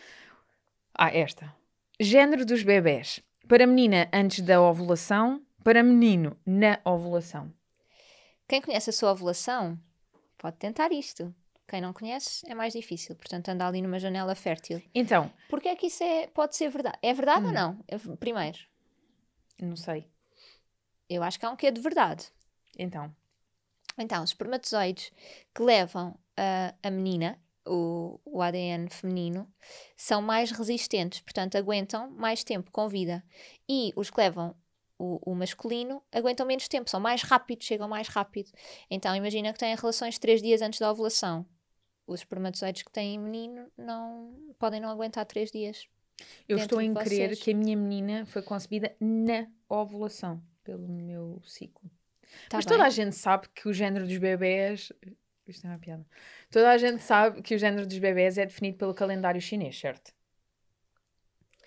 Ah, 0.94 1.10
esta. 1.16 1.56
Género 2.00 2.46
dos 2.46 2.64
bebés. 2.64 3.22
Para 3.48 3.66
menina 3.66 4.10
antes 4.14 4.42
da 4.42 4.62
ovulação, 4.62 5.42
para 5.64 5.82
menino 5.82 6.38
na 6.46 6.80
ovulação. 6.84 7.52
Quem 8.48 8.62
conhece 8.62 8.90
a 8.90 8.94
sua 8.94 9.12
ovulação 9.12 9.80
pode 10.38 10.58
tentar 10.58 10.92
isto. 10.92 11.34
Quem 11.70 11.82
não 11.82 11.94
conhece 11.94 12.44
é 12.50 12.56
mais 12.56 12.74
difícil, 12.74 13.16
portanto 13.16 13.50
anda 13.50 13.68
ali 13.68 13.80
numa 13.80 14.00
janela 14.00 14.34
fértil. 14.34 14.82
Então. 14.94 15.32
Porquê 15.48 15.70
é 15.70 15.76
que 15.76 15.86
isso 15.86 16.04
é, 16.04 16.26
pode 16.26 16.56
ser 16.56 16.68
verdade? 16.70 16.98
É 17.00 17.14
verdade 17.14 17.46
hum. 17.46 17.48
ou 17.48 17.54
não? 17.54 18.18
Primeiro. 18.18 18.58
Não 19.62 19.76
sei. 19.76 20.10
Eu 21.08 21.22
acho 21.22 21.40
que 21.40 21.46
há 21.46 21.50
um 21.52 21.56
quê 21.56 21.70
de 21.70 21.80
verdade. 21.80 22.26
Então. 22.78 23.14
Então, 24.00 24.24
os 24.24 24.32
espermatozoides 24.32 25.12
que 25.54 25.62
levam 25.62 26.18
a, 26.36 26.74
a 26.82 26.90
menina, 26.90 27.40
o, 27.68 28.20
o 28.26 28.42
ADN 28.42 28.90
feminino, 28.90 29.48
são 29.96 30.24
mais 30.24 30.50
resistentes, 30.50 31.22
portanto 31.22 31.56
aguentam 31.56 32.10
mais 32.10 32.44
tempo 32.44 32.72
com 32.72 32.88
vida. 32.88 33.24
E 33.68 33.94
os 33.96 34.10
que 34.10 34.20
levam 34.20 34.56
o, 34.98 35.32
o, 35.32 35.36
masculino 35.36 36.02
aguentam 36.12 36.48
menos 36.48 36.68
tempo, 36.68 36.90
são 36.90 37.00
mais 37.00 37.22
rápidos, 37.22 37.68
chegam 37.68 37.88
mais 37.88 38.08
rápido. 38.08 38.52
Então 38.90 39.16
imagina 39.16 39.54
que 39.54 39.60
têm 39.60 39.76
relações 39.76 40.18
três 40.18 40.42
dias 40.42 40.64
antes 40.64 40.80
da 40.80 40.92
ovulação. 40.92 41.46
Os 42.10 42.22
espermatozoides 42.22 42.82
que 42.82 42.92
têm 42.92 43.20
menino 43.20 43.72
não 43.78 44.34
podem 44.58 44.82
não 44.82 44.90
aguentar 44.90 45.24
três 45.28 45.52
dias. 45.52 45.88
Eu 46.48 46.58
estou 46.58 46.82
em 46.82 46.92
crer 46.92 47.38
que 47.38 47.52
a 47.52 47.56
minha 47.56 47.78
menina 47.78 48.26
foi 48.26 48.42
concebida 48.42 48.96
na 49.00 49.48
ovulação, 49.70 50.42
pelo 50.64 50.88
meu 50.88 51.40
ciclo. 51.46 51.88
Tá 52.50 52.58
Mas 52.58 52.66
bem. 52.66 52.74
toda 52.74 52.88
a 52.88 52.90
gente 52.90 53.16
sabe 53.16 53.48
que 53.50 53.70
o 53.70 53.74
género 53.74 54.08
dos 54.08 54.18
bebés. 54.18 54.92
Isto 55.48 55.68
é 55.68 55.70
uma 55.70 55.78
piada. 55.78 56.04
Toda 56.50 56.72
a 56.72 56.78
gente 56.80 57.04
sabe 57.04 57.44
que 57.44 57.54
o 57.54 57.60
género 57.60 57.86
dos 57.86 58.00
bebés 58.00 58.40
é 58.40 58.46
definido 58.48 58.78
pelo 58.78 58.94
calendário 58.96 59.40
chinês, 59.40 59.80
certo? 59.80 60.12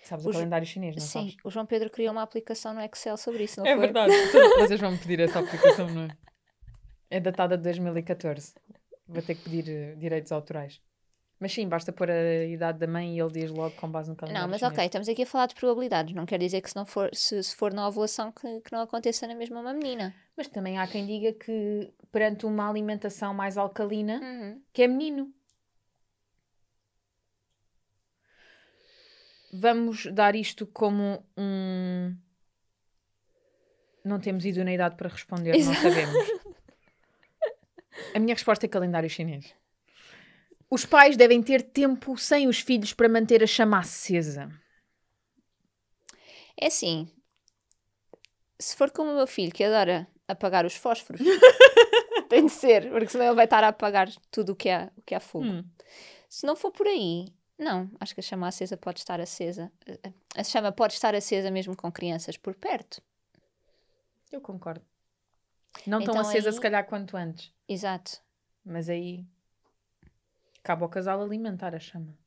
Sabes 0.01 0.25
o, 0.25 0.29
o 0.29 0.33
calendário 0.33 0.67
chinês, 0.67 0.97
não 0.97 1.01
sim, 1.01 1.07
sabes? 1.07 1.31
Sim, 1.31 1.37
o 1.45 1.49
João 1.49 1.65
Pedro 1.65 1.89
criou 1.89 2.11
uma 2.11 2.21
aplicação 2.21 2.73
no 2.73 2.81
Excel 2.81 3.15
sobre 3.15 3.45
isso, 3.45 3.61
não 3.61 3.65
é 3.65 3.75
foi? 3.75 3.77
É 3.77 3.85
verdade. 3.85 4.13
Vocês 4.59 4.79
vão 4.81 4.91
me 4.91 4.97
pedir 4.97 5.21
essa 5.21 5.39
aplicação, 5.39 5.89
não 5.89 6.03
é? 6.03 6.09
É 7.09 7.19
datada 7.19 7.55
de 7.55 7.61
2014. 7.61 8.55
Vou 9.07 9.21
ter 9.21 9.35
que 9.35 9.43
pedir 9.43 9.93
uh, 9.93 9.97
direitos 9.97 10.31
autorais. 10.31 10.81
Mas 11.39 11.51
sim, 11.51 11.67
basta 11.67 11.91
pôr 11.91 12.09
a 12.09 12.45
idade 12.45 12.79
da 12.79 12.87
mãe 12.87 13.17
e 13.17 13.19
ele 13.19 13.31
diz 13.31 13.51
logo 13.51 13.75
com 13.75 13.89
base 13.89 14.09
no 14.09 14.15
calendário 14.15 14.43
Não, 14.43 14.49
mas 14.49 14.59
chinês. 14.59 14.73
ok, 14.73 14.85
estamos 14.85 15.09
aqui 15.09 15.23
a 15.23 15.25
falar 15.25 15.47
de 15.47 15.55
probabilidades. 15.55 16.15
Não 16.15 16.25
quer 16.25 16.39
dizer 16.39 16.61
que 16.61 16.69
se, 16.69 16.75
não 16.75 16.85
for, 16.85 17.09
se, 17.13 17.43
se 17.43 17.53
for 17.53 17.73
na 17.73 17.85
ovulação 17.85 18.31
que, 18.31 18.61
que 18.61 18.71
não 18.71 18.79
aconteça 18.79 19.27
na 19.27 19.35
mesma 19.35 19.59
uma 19.59 19.73
menina. 19.73 20.15
Mas 20.37 20.47
também 20.47 20.79
há 20.79 20.87
quem 20.87 21.05
diga 21.05 21.33
que 21.33 21.91
perante 22.13 22.45
uma 22.45 22.69
alimentação 22.69 23.33
mais 23.33 23.57
alcalina, 23.57 24.21
uhum. 24.23 24.61
que 24.71 24.83
é 24.83 24.87
menino. 24.87 25.33
Vamos 29.51 30.05
dar 30.13 30.35
isto 30.35 30.65
como 30.65 31.23
um. 31.37 32.15
Não 34.05 34.19
temos 34.19 34.45
idoneidade 34.45 34.95
para 34.95 35.09
responder, 35.09 35.57
não 35.57 35.73
sabemos. 35.73 36.27
A 38.13 38.19
minha 38.19 38.33
resposta 38.33 38.65
é 38.65 38.69
calendário 38.69 39.09
chinês. 39.09 39.53
Os 40.69 40.85
pais 40.85 41.15
devem 41.15 41.41
ter 41.41 41.61
tempo 41.61 42.17
sem 42.17 42.47
os 42.47 42.59
filhos 42.59 42.93
para 42.93 43.07
manter 43.07 43.43
a 43.43 43.47
chama 43.47 43.79
acesa. 43.79 44.49
É 46.59 46.67
assim. 46.67 47.07
Se 48.59 48.75
for 48.75 48.89
como 48.91 49.11
o 49.11 49.15
meu 49.15 49.27
filho 49.27 49.51
que 49.51 49.63
adora 49.63 50.07
apagar 50.27 50.65
os 50.65 50.75
fósforos, 50.75 51.21
tem 52.29 52.45
de 52.45 52.51
ser, 52.51 52.89
porque 52.89 53.07
senão 53.07 53.25
ele 53.25 53.35
vai 53.35 53.45
estar 53.45 53.63
a 53.63 53.67
apagar 53.67 54.09
tudo 54.31 54.53
o 54.53 54.55
que 54.55 54.69
é, 54.69 54.89
o 54.97 55.01
que 55.01 55.13
é 55.13 55.19
fogo. 55.19 55.45
Hum. 55.45 55.63
Se 56.29 56.45
não 56.45 56.55
for 56.55 56.71
por 56.71 56.87
aí, 56.87 57.27
não, 57.57 57.91
acho 57.99 58.13
que 58.13 58.19
a 58.19 58.23
chama 58.23 58.47
acesa 58.47 58.75
pode 58.75 58.99
estar 58.99 59.21
acesa. 59.21 59.71
A 60.35 60.43
chama 60.43 60.71
pode 60.71 60.93
estar 60.93 61.13
acesa 61.13 61.51
mesmo 61.51 61.75
com 61.75 61.91
crianças 61.91 62.37
por 62.37 62.55
perto. 62.55 63.01
Eu 64.31 64.41
concordo. 64.41 64.83
Não 65.87 66.01
então, 66.01 66.13
tão 66.13 66.21
acesa, 66.21 66.49
aí... 66.49 66.53
se 66.53 66.61
calhar, 66.61 66.85
quanto 66.85 67.17
antes. 67.17 67.51
Exato. 67.67 68.21
Mas 68.65 68.89
aí 68.89 69.25
cabe 70.61 70.83
ao 70.83 70.89
casal 70.89 71.21
alimentar 71.21 71.75
a 71.75 71.79
chama. 71.79 72.17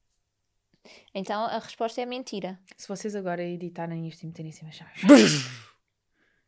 Então 1.14 1.44
a 1.44 1.58
resposta 1.58 2.00
é 2.00 2.06
mentira. 2.06 2.60
Se 2.76 2.86
vocês 2.86 3.16
agora 3.16 3.42
editarem 3.42 4.06
isto 4.06 4.22
e 4.22 4.26
meterem 4.26 4.50
em 4.50 4.52
cima 4.52 4.70
chama, 4.70 4.90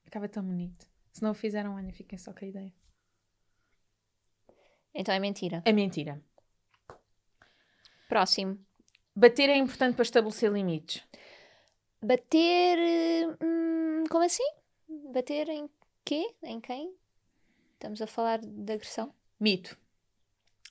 acaba 0.06 0.28
tão 0.28 0.44
bonito. 0.44 0.86
Se 1.12 1.22
não 1.22 1.32
o 1.32 1.34
fizeram, 1.34 1.74
olha, 1.74 1.92
fiquem 1.92 2.18
só 2.18 2.32
com 2.32 2.44
a 2.44 2.48
ideia. 2.48 2.72
Então 4.94 5.14
é 5.14 5.18
mentira. 5.18 5.62
É 5.64 5.72
mentira. 5.72 6.22
Próximo. 8.08 8.58
Bater 9.14 9.50
é 9.50 9.56
importante 9.56 9.94
para 9.96 10.04
estabelecer 10.04 10.52
limites. 10.52 11.02
Bater. 12.00 12.78
Hum, 13.42 14.04
como 14.08 14.24
assim? 14.24 14.48
Bater 15.12 15.48
em 15.48 15.68
quê? 16.08 16.34
Em 16.42 16.58
quem? 16.58 16.94
Estamos 17.74 18.00
a 18.00 18.06
falar 18.06 18.38
de 18.38 18.72
agressão? 18.72 19.12
Mito. 19.38 19.78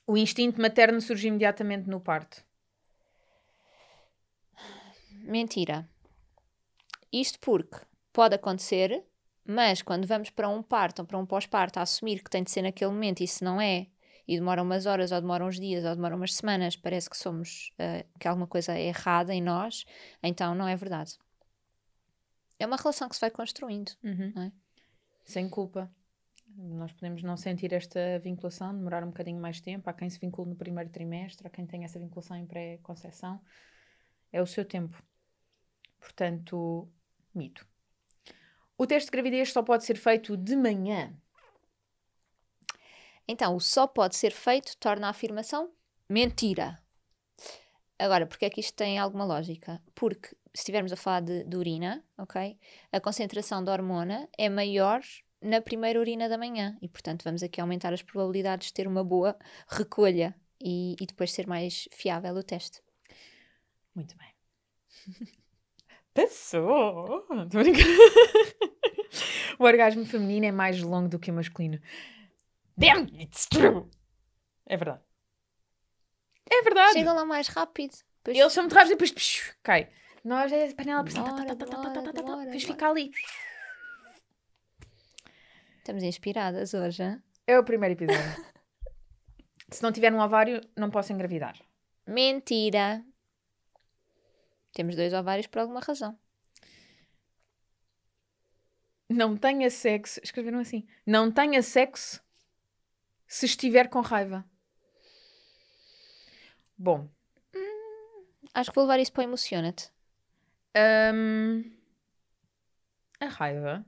O 0.04 0.16
instinto 0.16 0.60
materno 0.60 1.00
surge 1.00 1.28
imediatamente 1.28 1.88
no 1.88 2.00
parto. 2.00 2.44
Mentira. 5.12 5.88
Isto 7.12 7.38
porque 7.38 7.78
pode 8.12 8.34
acontecer, 8.34 9.04
mas 9.44 9.80
quando 9.80 10.08
vamos 10.08 10.28
para 10.28 10.48
um 10.48 10.60
parto 10.60 11.00
ou 11.00 11.06
para 11.06 11.16
um 11.16 11.24
pós-parto 11.24 11.78
a 11.78 11.82
assumir 11.82 12.24
que 12.24 12.30
tem 12.30 12.42
de 12.42 12.50
ser 12.50 12.62
naquele 12.62 12.90
momento 12.90 13.20
e 13.22 13.28
se 13.28 13.44
não 13.44 13.60
é, 13.60 13.86
e 14.26 14.34
demora 14.34 14.60
umas 14.60 14.86
horas, 14.86 15.12
ou 15.12 15.20
demora 15.20 15.44
uns 15.44 15.60
dias, 15.60 15.84
ou 15.84 15.94
demora 15.94 16.16
umas 16.16 16.34
semanas, 16.34 16.74
parece 16.74 17.08
que 17.08 17.16
somos, 17.16 17.72
uh, 17.74 18.04
que 18.18 18.26
alguma 18.26 18.48
coisa 18.48 18.72
é 18.72 18.88
errada 18.88 19.32
em 19.32 19.40
nós, 19.40 19.86
então 20.20 20.52
não 20.52 20.66
é 20.66 20.74
verdade. 20.74 21.16
É 22.58 22.66
uma 22.66 22.76
relação 22.76 23.08
que 23.08 23.14
se 23.14 23.20
vai 23.20 23.30
construindo, 23.30 23.92
uhum. 24.02 24.32
não 24.34 24.42
é? 24.42 24.52
Sem 25.28 25.46
culpa. 25.46 25.90
Nós 26.56 26.90
podemos 26.90 27.22
não 27.22 27.36
sentir 27.36 27.74
esta 27.74 28.18
vinculação, 28.18 28.74
demorar 28.74 29.04
um 29.04 29.08
bocadinho 29.08 29.38
mais 29.38 29.60
tempo. 29.60 29.88
Há 29.88 29.92
quem 29.92 30.08
se 30.08 30.18
vincule 30.18 30.48
no 30.48 30.56
primeiro 30.56 30.88
trimestre, 30.88 31.46
há 31.46 31.50
quem 31.50 31.66
tenha 31.66 31.84
essa 31.84 31.98
vinculação 31.98 32.34
em 32.34 32.46
pré-conceição. 32.46 33.38
É 34.32 34.40
o 34.40 34.46
seu 34.46 34.64
tempo. 34.64 35.00
Portanto, 36.00 36.88
mito. 37.34 37.66
O 38.78 38.86
teste 38.86 39.10
de 39.10 39.12
gravidez 39.12 39.52
só 39.52 39.62
pode 39.62 39.84
ser 39.84 39.98
feito 39.98 40.34
de 40.34 40.56
manhã. 40.56 41.14
Então, 43.28 43.54
o 43.54 43.60
só 43.60 43.86
pode 43.86 44.16
ser 44.16 44.30
feito 44.30 44.78
torna 44.78 45.08
a 45.08 45.10
afirmação 45.10 45.70
mentira. 46.08 46.82
Agora, 47.98 48.26
porque 48.26 48.44
é 48.44 48.50
que 48.50 48.60
isto 48.60 48.74
tem 48.74 48.98
alguma 48.98 49.24
lógica? 49.24 49.82
Porque 49.94 50.28
se 50.54 50.60
estivermos 50.60 50.92
a 50.92 50.96
falar 50.96 51.20
de, 51.20 51.44
de, 51.44 51.56
urina, 51.56 52.04
ok? 52.16 52.56
A 52.92 53.00
concentração 53.00 53.62
da 53.62 53.72
hormona 53.72 54.28
é 54.38 54.48
maior 54.48 55.00
na 55.42 55.60
primeira 55.60 55.98
urina 55.98 56.28
da 56.28 56.38
manhã 56.38 56.76
e, 56.80 56.88
portanto, 56.88 57.24
vamos 57.24 57.42
aqui 57.42 57.60
aumentar 57.60 57.92
as 57.92 58.02
probabilidades 58.02 58.68
de 58.68 58.74
ter 58.74 58.86
uma 58.86 59.02
boa 59.02 59.36
recolha 59.68 60.34
e, 60.60 60.96
e 61.00 61.06
depois 61.06 61.32
ser 61.32 61.46
mais 61.46 61.88
fiável 61.92 62.34
o 62.34 62.42
teste. 62.42 62.80
Muito 63.94 64.16
bem. 64.16 64.32
Passou! 66.14 67.26
Estou 67.30 67.62
brincando. 67.62 67.88
o 69.58 69.64
orgasmo 69.64 70.04
feminino 70.04 70.46
é 70.46 70.52
mais 70.52 70.80
longo 70.82 71.08
do 71.08 71.18
que 71.18 71.30
o 71.30 71.34
masculino. 71.34 71.80
Damn, 72.76 73.08
it's 73.20 73.46
true. 73.46 73.88
É 74.66 74.76
verdade. 74.76 75.07
É 76.50 76.62
verdade. 76.62 76.92
Chegam 76.92 77.14
lá 77.14 77.24
mais 77.24 77.48
rápido. 77.48 77.96
Depois... 78.18 78.36
Eles 78.36 78.52
são 78.52 78.62
muito 78.64 78.72
rápidos 78.72 78.92
e 78.92 78.94
depois 78.94 79.12
psh, 79.12 79.56
cai. 79.62 79.90
Nós 80.24 80.52
é 80.52 80.68
a 80.68 80.74
panela 80.74 81.04
por 81.04 81.12
cima. 81.12 81.32
Depois 82.44 82.64
fica 82.64 82.88
ali. 82.88 83.10
Estamos 85.78 86.02
inspiradas 86.02 86.74
hoje, 86.74 87.02
hein? 87.02 87.22
É 87.46 87.58
o 87.58 87.64
primeiro 87.64 87.94
episódio. 87.94 88.44
Se 89.70 89.82
não 89.82 89.92
tiver 89.92 90.12
um 90.12 90.20
ovário, 90.20 90.60
não 90.76 90.90
posso 90.90 91.12
engravidar. 91.12 91.58
Mentira. 92.06 93.04
Temos 94.72 94.96
dois 94.96 95.12
ovários 95.12 95.46
por 95.46 95.60
alguma 95.60 95.80
razão. 95.80 96.18
Não 99.08 99.36
tenha 99.36 99.70
sexo. 99.70 100.20
Escreveram 100.22 100.58
assim. 100.58 100.86
Não 101.06 101.30
tenha 101.32 101.62
sexo 101.62 102.22
se 103.26 103.46
estiver 103.46 103.88
com 103.88 104.00
raiva. 104.00 104.44
Bom. 106.78 107.08
Hum, 107.54 108.24
acho 108.54 108.70
que 108.70 108.74
vou 108.76 108.84
levar 108.84 109.00
isso 109.00 109.12
para 109.12 109.22
o 109.22 109.24
Emociona-te. 109.24 109.90
Um, 110.76 111.64
a 113.20 113.26
raiva 113.26 113.84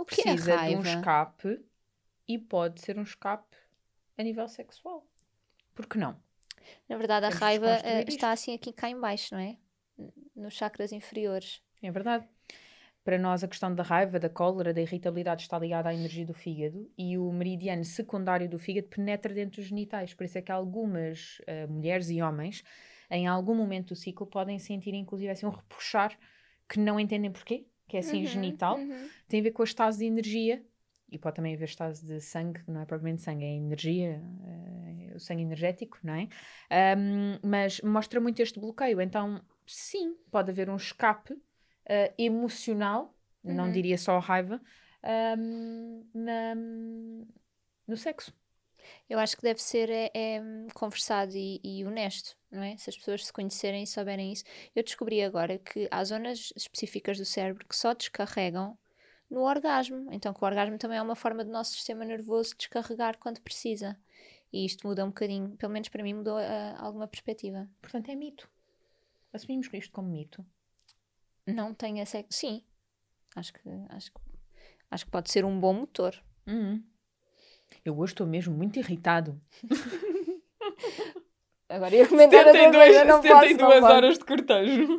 o 0.00 0.04
que 0.04 0.16
precisa 0.16 0.52
é 0.52 0.56
raiva? 0.56 0.82
de 0.82 0.88
um 0.88 0.98
escape 0.98 1.64
e 2.26 2.38
pode 2.38 2.80
ser 2.80 2.98
um 2.98 3.02
escape 3.02 3.56
a 4.16 4.22
nível 4.22 4.48
sexual. 4.48 5.06
Por 5.74 5.86
que 5.86 5.98
não? 5.98 6.16
Na 6.88 6.96
verdade, 6.96 7.26
a 7.26 7.28
raiva 7.30 7.76
uh, 7.76 8.08
está 8.08 8.32
assim 8.32 8.54
aqui 8.54 8.72
cá 8.72 8.88
em 8.88 8.98
baixo, 8.98 9.34
não 9.34 9.40
é? 9.42 9.58
Nos 10.34 10.54
chakras 10.54 10.92
inferiores. 10.92 11.62
É 11.82 11.90
verdade. 11.90 12.26
Para 13.02 13.18
nós, 13.18 13.42
a 13.42 13.48
questão 13.48 13.74
da 13.74 13.82
raiva, 13.82 14.18
da 14.18 14.28
cólera, 14.28 14.74
da 14.74 14.80
irritabilidade 14.80 15.42
está 15.42 15.58
ligada 15.58 15.88
à 15.88 15.94
energia 15.94 16.26
do 16.26 16.34
fígado 16.34 16.90
e 16.98 17.16
o 17.16 17.32
meridiano 17.32 17.84
secundário 17.84 18.48
do 18.48 18.58
fígado 18.58 18.88
penetra 18.88 19.32
dentro 19.32 19.60
dos 19.60 19.66
genitais. 19.66 20.12
Por 20.12 20.24
isso 20.24 20.36
é 20.36 20.42
que 20.42 20.52
algumas 20.52 21.38
uh, 21.40 21.72
mulheres 21.72 22.10
e 22.10 22.20
homens, 22.20 22.62
em 23.10 23.26
algum 23.26 23.54
momento 23.54 23.88
do 23.88 23.96
ciclo, 23.96 24.26
podem 24.26 24.58
sentir, 24.58 24.92
inclusive, 24.92 25.30
assim, 25.30 25.46
um 25.46 25.50
repuxar 25.50 26.16
que 26.68 26.78
não 26.78 27.00
entendem 27.00 27.32
porquê, 27.32 27.66
que 27.88 27.96
é 27.96 28.00
assim 28.00 28.20
uhum, 28.20 28.26
genital. 28.26 28.78
Uhum. 28.78 29.08
Tem 29.26 29.40
a 29.40 29.42
ver 29.42 29.50
com 29.52 29.62
a 29.62 29.64
estase 29.64 29.98
de 30.00 30.04
energia 30.04 30.62
e 31.10 31.18
pode 31.18 31.36
também 31.36 31.54
haver 31.54 31.64
estase 31.64 32.06
de 32.06 32.20
sangue, 32.20 32.60
não 32.68 32.82
é 32.82 32.84
propriamente 32.84 33.22
sangue, 33.22 33.44
é 33.44 33.56
energia, 33.56 34.22
é 35.10 35.16
o 35.16 35.18
sangue 35.18 35.42
energético, 35.42 35.98
não 36.02 36.14
é? 36.14 36.28
Um, 36.96 37.38
mas 37.42 37.80
mostra 37.80 38.20
muito 38.20 38.40
este 38.40 38.60
bloqueio. 38.60 39.00
Então, 39.00 39.42
sim, 39.66 40.14
pode 40.30 40.50
haver 40.50 40.70
um 40.70 40.76
escape 40.76 41.34
uh, 41.86 42.14
emocional, 42.18 43.14
uhum. 43.44 43.54
não 43.54 43.72
diria 43.72 43.98
só 43.98 44.18
raiva, 44.18 44.60
um, 45.38 46.06
na, 46.14 46.54
no 47.86 47.96
sexo. 47.96 48.32
Eu 49.08 49.18
acho 49.18 49.36
que 49.36 49.42
deve 49.42 49.62
ser 49.62 49.90
é, 49.90 50.10
é 50.14 50.42
conversado 50.74 51.36
e, 51.36 51.60
e, 51.62 51.84
honesto, 51.84 52.36
não 52.50 52.62
é? 52.62 52.76
Se 52.76 52.90
as 52.90 52.96
pessoas 52.96 53.26
se 53.26 53.32
conhecerem 53.32 53.82
e 53.82 53.86
souberem 53.86 54.32
isso. 54.32 54.44
Eu 54.74 54.82
descobri 54.82 55.22
agora 55.22 55.58
que 55.58 55.88
há 55.90 56.02
zonas 56.04 56.52
específicas 56.56 57.18
do 57.18 57.24
cérebro 57.24 57.66
que 57.66 57.76
só 57.76 57.92
descarregam 57.92 58.78
no 59.28 59.42
orgasmo. 59.42 60.08
Então, 60.12 60.32
que 60.32 60.42
o 60.42 60.46
orgasmo 60.46 60.78
também 60.78 60.98
é 60.98 61.02
uma 61.02 61.14
forma 61.14 61.44
do 61.44 61.50
nosso 61.50 61.72
sistema 61.72 62.04
nervoso 62.04 62.56
descarregar 62.56 63.18
quando 63.18 63.40
precisa. 63.40 63.96
E 64.52 64.64
isto 64.64 64.86
muda 64.86 65.04
um 65.04 65.08
bocadinho, 65.08 65.50
pelo 65.56 65.72
menos 65.72 65.88
para 65.88 66.02
mim, 66.02 66.14
mudou 66.14 66.38
uh, 66.38 66.76
alguma 66.78 67.06
perspectiva. 67.06 67.68
Portanto, 67.80 68.10
é 68.10 68.14
mito. 68.16 68.50
Assumimos 69.32 69.68
isto 69.72 69.92
como 69.92 70.08
mito. 70.08 70.44
Não 71.46 71.74
tem 71.74 72.00
essa. 72.00 72.24
Sim. 72.30 72.62
Acho 73.36 73.52
que, 73.52 73.60
acho, 73.88 74.10
acho 74.90 75.04
que 75.04 75.10
pode 75.10 75.30
ser 75.30 75.44
um 75.44 75.58
bom 75.58 75.72
motor. 75.72 76.20
Uhum. 76.46 76.82
Eu 77.84 77.98
hoje 77.98 78.12
estou 78.12 78.26
mesmo 78.26 78.54
muito 78.54 78.78
irritado. 78.78 79.40
Agora 81.68 81.94
ia 81.94 82.08
comentar 82.08 82.44
72, 82.44 82.96
a 82.96 83.04
não 83.04 83.22
72 83.22 83.56
posso, 83.58 83.80
não 83.80 83.88
horas 83.88 84.18
de 84.18 84.24
cortejo. 84.24 84.98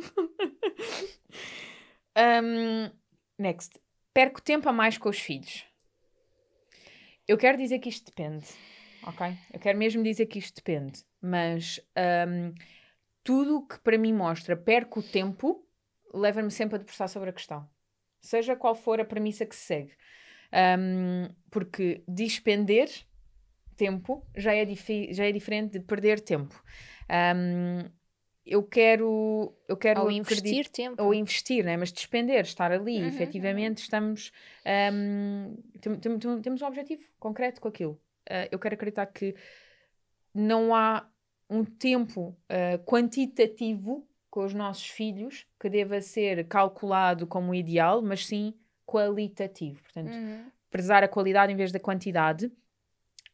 um, 2.42 2.90
next. 3.38 3.78
Perco 4.14 4.40
tempo 4.40 4.68
a 4.68 4.72
mais 4.72 4.96
com 4.96 5.10
os 5.10 5.18
filhos. 5.18 5.66
Eu 7.28 7.36
quero 7.36 7.58
dizer 7.58 7.78
que 7.78 7.90
isto 7.90 8.06
depende, 8.06 8.46
ok? 9.06 9.36
Eu 9.52 9.60
quero 9.60 9.78
mesmo 9.78 10.02
dizer 10.02 10.26
que 10.26 10.38
isto 10.38 10.56
depende. 10.56 11.04
Mas 11.20 11.78
um, 12.26 12.54
tudo 13.22 13.66
que 13.66 13.78
para 13.80 13.98
mim 13.98 14.12
mostra 14.14 14.56
perco 14.56 15.00
o 15.00 15.02
tempo 15.02 15.64
leva-me 16.12 16.50
sempre 16.50 16.76
a 16.76 16.78
debruçar 16.78 17.08
sobre 17.08 17.30
a 17.30 17.32
questão. 17.32 17.68
Seja 18.20 18.56
qual 18.56 18.74
for 18.74 19.00
a 19.00 19.04
premissa 19.04 19.44
que 19.44 19.56
se 19.56 19.62
segue. 19.62 19.92
Um, 20.52 21.28
porque 21.50 22.04
despender 22.06 22.88
tempo 23.76 24.26
já 24.36 24.54
é, 24.54 24.66
já 25.10 25.26
é 25.26 25.32
diferente 25.32 25.72
de 25.72 25.80
perder 25.80 26.20
tempo. 26.20 26.62
Um, 27.10 27.90
eu 28.44 28.62
quero 28.62 29.54
eu 29.68 29.76
quero 29.76 30.02
ou 30.02 30.10
investir 30.10 30.68
tempo 30.68 31.00
ou 31.00 31.14
investir 31.14 31.64
né 31.64 31.76
mas 31.76 31.92
despender 31.92 32.42
estar 32.42 32.72
ali 32.72 33.00
uhum, 33.00 33.06
efetivamente 33.06 33.78
uhum. 33.78 33.84
estamos 33.84 34.32
um, 34.92 35.56
tem, 35.80 35.96
tem, 35.96 36.18
tem, 36.18 36.40
temos 36.40 36.60
um 36.60 36.66
objetivo 36.66 37.04
concreto 37.20 37.60
com 37.60 37.68
aquilo 37.68 37.92
uh, 37.92 38.48
eu 38.50 38.58
quero 38.58 38.74
acreditar 38.74 39.06
que 39.06 39.36
não 40.34 40.74
há 40.74 41.08
um 41.48 41.64
tempo 41.64 42.36
uh, 42.50 42.84
quantitativo 42.84 44.08
com 44.32 44.46
os 44.46 44.54
nossos 44.54 44.86
filhos 44.86 45.46
que 45.60 45.68
deva 45.68 46.00
ser 46.00 46.48
calculado 46.48 47.26
como 47.26 47.54
ideal 47.54 48.00
mas 48.00 48.26
sim 48.26 48.54
qualitativo. 48.86 49.82
Portanto, 49.82 50.10
uhum. 50.10 50.46
prezar 50.70 51.04
a 51.04 51.08
qualidade 51.08 51.52
em 51.52 51.56
vez 51.56 51.70
da 51.70 51.78
quantidade. 51.78 52.50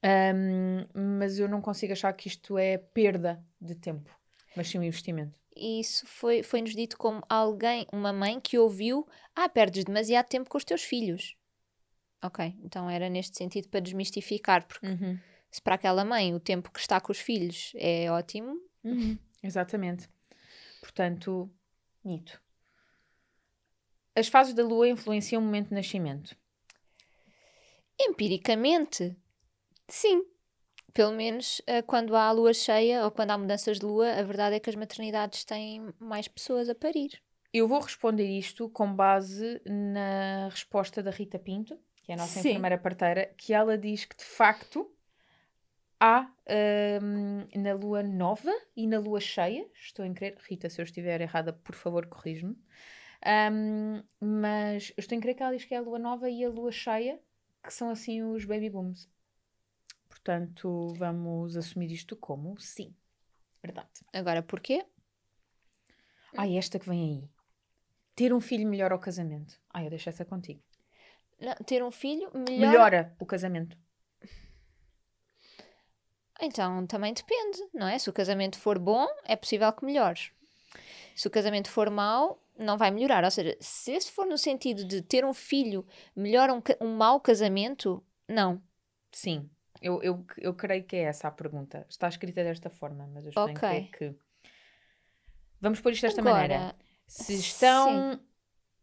Um, 0.02 1.16
mas 1.16 1.38
eu 1.38 1.48
não 1.48 1.60
consigo 1.60 1.92
achar 1.92 2.12
que 2.12 2.26
isto 2.26 2.58
é 2.58 2.78
perda 2.78 3.40
de 3.60 3.76
tempo, 3.76 4.10
mas 4.56 4.68
sim 4.68 4.78
um 4.78 4.82
investimento. 4.82 5.38
Isso 5.56 6.04
foi, 6.06 6.42
foi-nos 6.42 6.74
dito 6.74 6.96
como 6.96 7.22
alguém, 7.28 7.86
uma 7.92 8.12
mãe 8.12 8.40
que 8.40 8.58
ouviu: 8.58 9.06
Ah, 9.34 9.48
perdes 9.48 9.84
demasiado 9.84 10.26
tempo 10.26 10.50
com 10.50 10.58
os 10.58 10.64
teus 10.64 10.82
filhos. 10.82 11.36
Ok, 12.22 12.56
então 12.64 12.90
era 12.90 13.08
neste 13.08 13.36
sentido 13.36 13.68
para 13.68 13.80
desmistificar, 13.80 14.66
porque 14.66 14.86
uhum. 14.86 15.18
se 15.50 15.62
para 15.62 15.76
aquela 15.76 16.04
mãe 16.04 16.34
o 16.34 16.40
tempo 16.40 16.72
que 16.72 16.80
está 16.80 17.00
com 17.00 17.12
os 17.12 17.18
filhos 17.18 17.72
é 17.76 18.10
ótimo. 18.10 18.60
Uhum. 18.82 19.16
Exatamente. 19.42 20.08
Portanto, 20.80 21.50
mito. 22.04 22.40
As 24.14 24.28
fases 24.28 24.54
da 24.54 24.64
lua 24.64 24.88
influenciam 24.88 25.40
o 25.40 25.44
momento 25.44 25.68
de 25.68 25.74
nascimento? 25.74 26.36
Empiricamente, 28.00 29.16
sim. 29.88 30.24
Pelo 30.92 31.12
menos 31.12 31.60
uh, 31.60 31.82
quando 31.86 32.16
há 32.16 32.30
lua 32.32 32.52
cheia 32.52 33.04
ou 33.04 33.10
quando 33.10 33.30
há 33.30 33.38
mudanças 33.38 33.78
de 33.78 33.86
lua, 33.86 34.12
a 34.14 34.22
verdade 34.22 34.56
é 34.56 34.60
que 34.60 34.70
as 34.70 34.76
maternidades 34.76 35.44
têm 35.44 35.92
mais 35.98 36.26
pessoas 36.26 36.68
a 36.68 36.74
parir. 36.74 37.22
Eu 37.52 37.68
vou 37.68 37.80
responder 37.80 38.26
isto 38.26 38.68
com 38.68 38.92
base 38.92 39.60
na 39.64 40.48
resposta 40.48 41.02
da 41.02 41.10
Rita 41.10 41.38
Pinto, 41.38 41.78
que 42.02 42.12
é 42.12 42.14
a 42.14 42.18
nossa 42.18 42.40
Sim. 42.40 42.50
enfermeira 42.50 42.78
parteira, 42.78 43.32
que 43.36 43.54
ela 43.54 43.78
diz 43.78 44.04
que 44.04 44.16
de 44.16 44.24
facto 44.24 44.90
há 46.00 46.30
um, 47.02 47.60
na 47.60 47.74
lua 47.74 48.02
nova 48.02 48.52
e 48.76 48.86
na 48.86 48.98
lua 48.98 49.20
cheia, 49.20 49.68
estou 49.74 50.04
em 50.04 50.14
crer, 50.14 50.36
Rita, 50.48 50.70
se 50.70 50.80
eu 50.80 50.84
estiver 50.84 51.20
errada, 51.20 51.52
por 51.52 51.74
favor, 51.74 52.06
corrige-me. 52.06 52.56
Um, 53.52 54.02
mas 54.20 54.90
eu 54.96 55.00
estou 55.00 55.16
em 55.16 55.20
crer 55.20 55.34
que 55.34 55.42
ela 55.42 55.56
diz 55.56 55.64
que 55.64 55.74
é 55.74 55.78
a 55.78 55.82
lua 55.82 55.98
nova 55.98 56.30
e 56.30 56.44
a 56.44 56.48
lua 56.48 56.70
cheia, 56.70 57.20
que 57.62 57.72
são 57.72 57.90
assim 57.90 58.22
os 58.22 58.44
baby 58.44 58.70
booms. 58.70 59.08
Portanto, 60.08 60.94
vamos 60.96 61.56
assumir 61.56 61.90
isto 61.90 62.16
como 62.16 62.58
sim. 62.58 62.94
Verdade. 63.62 63.88
Agora, 64.12 64.42
porquê? 64.42 64.86
Ai, 66.36 66.56
esta 66.56 66.78
que 66.78 66.88
vem 66.88 67.02
aí. 67.02 67.30
Ter 68.14 68.32
um 68.32 68.40
filho 68.40 68.68
melhora 68.68 68.94
o 68.94 68.98
casamento. 68.98 69.60
Ai, 69.70 69.86
eu 69.86 69.90
deixo 69.90 70.08
essa 70.08 70.24
contigo. 70.24 70.62
Não, 71.40 71.54
ter 71.54 71.82
um 71.82 71.90
filho 71.90 72.30
melhora... 72.34 72.70
melhora 72.70 73.16
o 73.18 73.26
casamento. 73.26 73.76
Então, 76.40 76.86
também 76.86 77.12
depende, 77.12 77.58
não 77.74 77.88
é? 77.88 77.98
Se 77.98 78.08
o 78.08 78.12
casamento 78.12 78.58
for 78.58 78.78
bom, 78.78 79.06
é 79.24 79.34
possível 79.34 79.72
que 79.72 79.84
melhore. 79.84 80.30
Se 81.14 81.26
o 81.26 81.30
casamento 81.30 81.68
for 81.68 81.90
mau, 81.90 82.40
não 82.56 82.78
vai 82.78 82.90
melhorar. 82.90 83.24
Ou 83.24 83.30
seja, 83.30 83.56
se 83.60 83.92
esse 83.92 84.10
for 84.10 84.26
no 84.26 84.38
sentido 84.38 84.84
de 84.84 85.02
ter 85.02 85.24
um 85.24 85.34
filho 85.34 85.84
melhora 86.14 86.54
um, 86.54 86.62
um 86.80 86.94
mau 86.94 87.20
casamento, 87.20 88.04
não. 88.28 88.62
Sim, 89.10 89.50
eu, 89.80 90.02
eu, 90.02 90.24
eu 90.36 90.54
creio 90.54 90.84
que 90.84 90.96
é 90.96 91.02
essa 91.02 91.28
a 91.28 91.30
pergunta. 91.30 91.86
Está 91.88 92.08
escrita 92.08 92.42
desta 92.42 92.68
forma, 92.68 93.08
mas 93.12 93.24
eu 93.24 93.30
estou 93.30 93.50
okay. 93.50 93.90
que. 93.96 94.14
Vamos 95.60 95.80
pôr 95.80 95.92
isto 95.92 96.02
desta 96.02 96.20
Agora, 96.20 96.36
maneira. 96.36 96.76
Se 97.06 97.34
estão 97.34 98.12
sim. 98.12 98.20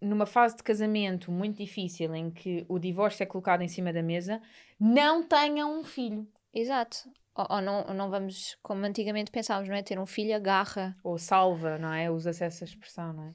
numa 0.01 0.25
fase 0.25 0.57
de 0.57 0.63
casamento 0.63 1.31
muito 1.31 1.57
difícil 1.57 2.13
em 2.15 2.31
que 2.31 2.65
o 2.67 2.79
divórcio 2.79 3.23
é 3.23 3.25
colocado 3.25 3.61
em 3.61 3.67
cima 3.67 3.93
da 3.93 4.01
mesa, 4.01 4.41
não 4.79 5.23
tenham 5.23 5.79
um 5.79 5.83
filho. 5.83 6.27
Exato. 6.53 7.09
Ou, 7.35 7.47
ou, 7.49 7.61
não, 7.61 7.83
não 7.93 8.09
vamos, 8.09 8.57
como 8.63 8.85
antigamente 8.85 9.29
pensávamos, 9.29 9.69
não 9.69 9.75
é? 9.75 9.83
Ter 9.83 9.99
um 9.99 10.05
filho 10.05 10.35
agarra. 10.35 10.95
Ou 11.03 11.17
salva, 11.17 11.77
não 11.77 11.93
é? 11.93 12.09
Usa-se 12.09 12.43
essa 12.43 12.63
expressão, 12.63 13.13
não 13.13 13.23
é? 13.25 13.33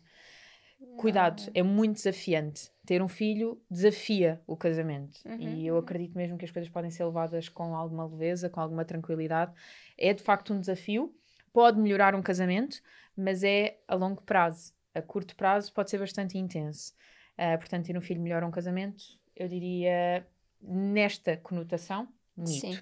Cuidado, 0.97 1.43
é 1.55 1.63
muito 1.63 1.97
desafiante. 1.97 2.71
Ter 2.87 3.03
um 3.03 3.09
filho 3.09 3.61
desafia 3.71 4.41
o 4.47 4.57
casamento. 4.57 5.21
Uhum. 5.27 5.39
E 5.39 5.67
eu 5.67 5.77
acredito 5.77 6.17
mesmo 6.17 6.39
que 6.39 6.45
as 6.47 6.51
coisas 6.51 6.71
podem 6.71 6.91
ser 6.91 7.05
levadas 7.05 7.49
com 7.49 7.77
alguma 7.77 8.07
leveza, 8.07 8.49
com 8.49 8.61
alguma 8.61 8.85
tranquilidade. 8.85 9.53
É 9.99 10.15
de 10.15 10.23
facto 10.23 10.55
um 10.55 10.61
desafio. 10.61 11.15
Pode 11.53 11.79
melhorar 11.79 12.15
um 12.15 12.23
casamento, 12.23 12.81
mas 13.15 13.45
é 13.45 13.79
a 13.87 13.95
longo 13.95 14.23
prazo. 14.23 14.73
A 14.95 15.03
curto 15.03 15.37
prazo 15.37 15.73
pode 15.73 15.91
ser 15.91 15.99
bastante 15.99 16.39
intenso. 16.39 16.95
Uh, 17.39 17.59
portanto, 17.59 17.87
ter 17.87 17.97
um 17.97 18.01
filho 18.01 18.21
melhora 18.21 18.47
um 18.47 18.51
casamento, 18.51 19.05
eu 19.37 19.49
diria 19.49 20.27
nesta 20.61 21.37
conotação, 21.37 22.09
mito. 22.37 22.51
Sim. 22.51 22.79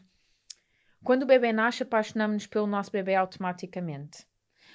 Quando 1.04 1.22
o 1.22 1.26
bebê 1.26 1.52
nasce, 1.52 1.82
apaixonamos-nos 1.82 2.46
pelo 2.46 2.66
nosso 2.66 2.90
bebê 2.90 3.14
automaticamente. 3.14 4.26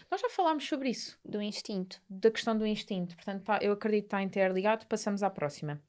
Nós 0.09 0.21
já 0.21 0.29
falámos 0.29 0.67
sobre 0.67 0.89
isso. 0.89 1.19
Do 1.23 1.41
instinto. 1.41 2.01
Da 2.09 2.31
questão 2.31 2.57
do 2.57 2.65
instinto. 2.65 3.15
Portanto, 3.15 3.43
tá, 3.43 3.59
eu 3.61 3.73
acredito 3.73 4.03
que 4.03 4.07
está 4.07 4.21
interligado. 4.21 4.85
Passamos 4.85 5.23
à 5.23 5.29
próxima. 5.29 5.81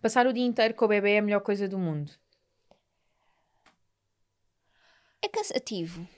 Passar 0.00 0.26
o 0.26 0.32
dia 0.32 0.44
inteiro 0.44 0.74
com 0.74 0.84
o 0.84 0.88
bebê 0.88 1.12
é 1.12 1.18
a 1.18 1.22
melhor 1.22 1.40
coisa 1.40 1.68
do 1.68 1.78
mundo. 1.78 2.10
É 5.20 5.28
cansativo. 5.28 6.08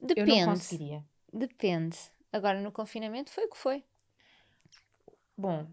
Depende. 0.00 0.30
Eu 0.30 0.36
não 0.36 0.52
conseguiria. 0.52 1.04
Depende. 1.32 1.98
Agora, 2.32 2.60
no 2.60 2.70
confinamento, 2.70 3.30
foi 3.30 3.46
o 3.46 3.50
que 3.50 3.56
foi. 3.56 3.84
Bom, 5.36 5.66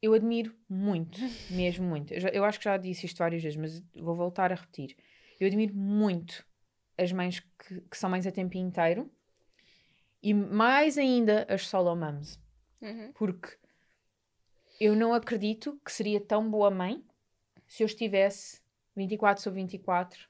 eu 0.00 0.14
admiro 0.14 0.54
muito, 0.68 1.18
mesmo 1.50 1.86
muito. 1.86 2.12
Eu, 2.12 2.20
já, 2.20 2.28
eu, 2.30 2.44
acho 2.44 2.58
que 2.58 2.64
já 2.64 2.76
disse 2.76 3.06
isto 3.06 3.18
várias 3.18 3.42
vezes, 3.42 3.56
mas 3.56 3.82
vou 3.94 4.14
voltar 4.14 4.50
a 4.50 4.54
repetir. 4.54 4.96
Eu 5.42 5.48
admiro 5.48 5.74
muito 5.74 6.46
as 6.96 7.10
mães 7.10 7.40
que, 7.40 7.80
que 7.80 7.96
são 7.96 8.08
mães 8.08 8.26
a 8.26 8.30
tempo 8.30 8.56
inteiro 8.56 9.10
e 10.22 10.32
mais 10.32 10.96
ainda 10.96 11.44
as 11.48 11.66
solo 11.66 11.96
moms. 11.96 12.38
Uhum. 12.80 13.12
Porque 13.12 13.58
eu 14.80 14.94
não 14.94 15.12
acredito 15.12 15.80
que 15.84 15.90
seria 15.90 16.20
tão 16.20 16.48
boa 16.48 16.70
mãe 16.70 17.04
se 17.66 17.82
eu 17.82 17.86
estivesse 17.86 18.60
24 18.94 19.42
sobre 19.42 19.60
24 19.62 20.28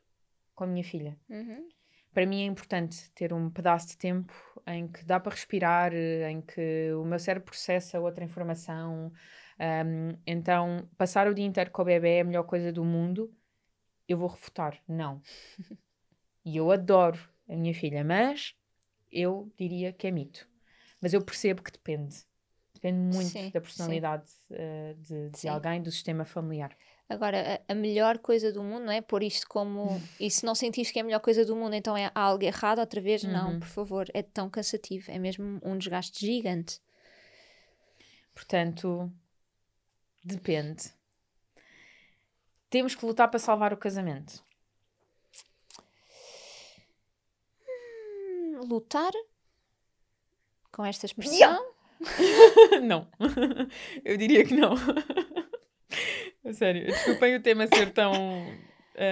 com 0.55 0.65
a 0.65 0.67
minha 0.67 0.85
filha. 0.85 1.19
Uhum. 1.29 1.69
Para 2.15 2.25
mim 2.25 2.43
é 2.43 2.47
importante 2.47 3.11
ter 3.13 3.35
um 3.35 3.51
pedaço 3.51 3.89
de 3.89 3.99
tempo 3.99 4.33
em 4.67 4.89
que 4.89 5.05
dá 5.05 5.21
para 5.21 5.33
respirar, 5.33 5.93
em 5.95 6.41
que 6.41 6.93
o 6.95 7.05
meu 7.05 7.19
cérebro 7.19 7.51
processa 7.51 8.01
outra 8.01 8.25
informação. 8.25 9.13
Um, 9.59 10.17
então, 10.27 10.89
passar 10.97 11.27
o 11.27 11.35
dia 11.35 11.45
inteiro 11.45 11.71
com 11.71 11.83
o 11.83 11.85
bebê 11.85 12.17
é 12.17 12.21
a 12.21 12.25
melhor 12.25 12.45
coisa 12.45 12.73
do 12.73 12.85
mundo. 12.85 13.35
Eu 14.09 14.19
vou 14.19 14.29
refutar, 14.29 14.81
não. 14.87 15.23
E 16.45 16.57
eu 16.57 16.71
adoro 16.71 17.19
a 17.49 17.55
minha 17.55 17.75
filha, 17.75 18.05
mas 18.05 18.55
eu 19.11 19.51
diria 19.57 19.93
que 19.93 20.07
é 20.07 20.11
mito. 20.11 20.49
Mas 21.01 21.13
eu 21.13 21.23
percebo 21.23 21.63
que 21.63 21.71
depende. 21.71 22.17
Depende 22.75 22.99
muito 22.99 23.31
sim, 23.31 23.51
da 23.51 23.61
personalidade 23.61 24.31
uh, 24.51 24.95
de, 24.95 25.31
de 25.31 25.49
alguém, 25.49 25.81
do 25.81 25.91
sistema 25.91 26.25
familiar. 26.25 26.77
Agora, 27.09 27.63
a, 27.69 27.73
a, 27.73 27.75
melhor 27.75 28.19
coisa 28.19 28.53
do 28.53 28.63
mundo, 28.63 28.87
não 28.87 28.93
é? 28.93 29.01
Pôr 29.01 29.23
isto 29.23 29.47
como. 29.47 30.01
e 30.19 30.31
se 30.31 30.45
não 30.45 30.55
sentires 30.55 30.91
que 30.91 30.99
é 30.99 31.03
a 31.03 31.05
melhor 31.05 31.21
coisa 31.21 31.45
do 31.45 31.55
mundo, 31.55 31.75
então 31.75 31.97
é 31.97 32.11
algo 32.15 32.43
errado 32.43 32.79
outra 32.79 33.01
vez? 33.01 33.23
Uhum. 33.23 33.33
Não, 33.33 33.61
por 33.61 33.69
favor. 33.69 34.07
É 34.15 34.23
tão 34.23 34.49
cansativo. 34.51 35.11
É 35.11 35.19
mesmo 35.19 35.61
um 35.63 35.77
desgaste 35.79 36.25
gigante. 36.25 36.81
Portanto, 38.35 39.13
depende. 40.25 40.91
Temos 42.73 42.95
que 42.95 43.05
lutar 43.05 43.29
para 43.29 43.39
salvar 43.39 43.75
o 43.75 43.77
casamento. 43.77 44.43
Hum, 47.69 48.61
lutar? 48.67 49.13
Com 50.73 50.83
esta 50.83 51.05
expressão? 51.05 51.75
não. 52.83 53.07
Eu 54.03 54.17
diria 54.17 54.43
que 54.47 54.55
não. 54.55 54.75
Sério, 56.55 56.87
desculpem 56.87 57.37
o 57.37 57.43
tema 57.43 57.67
ser 57.67 57.93
tão 57.93 58.11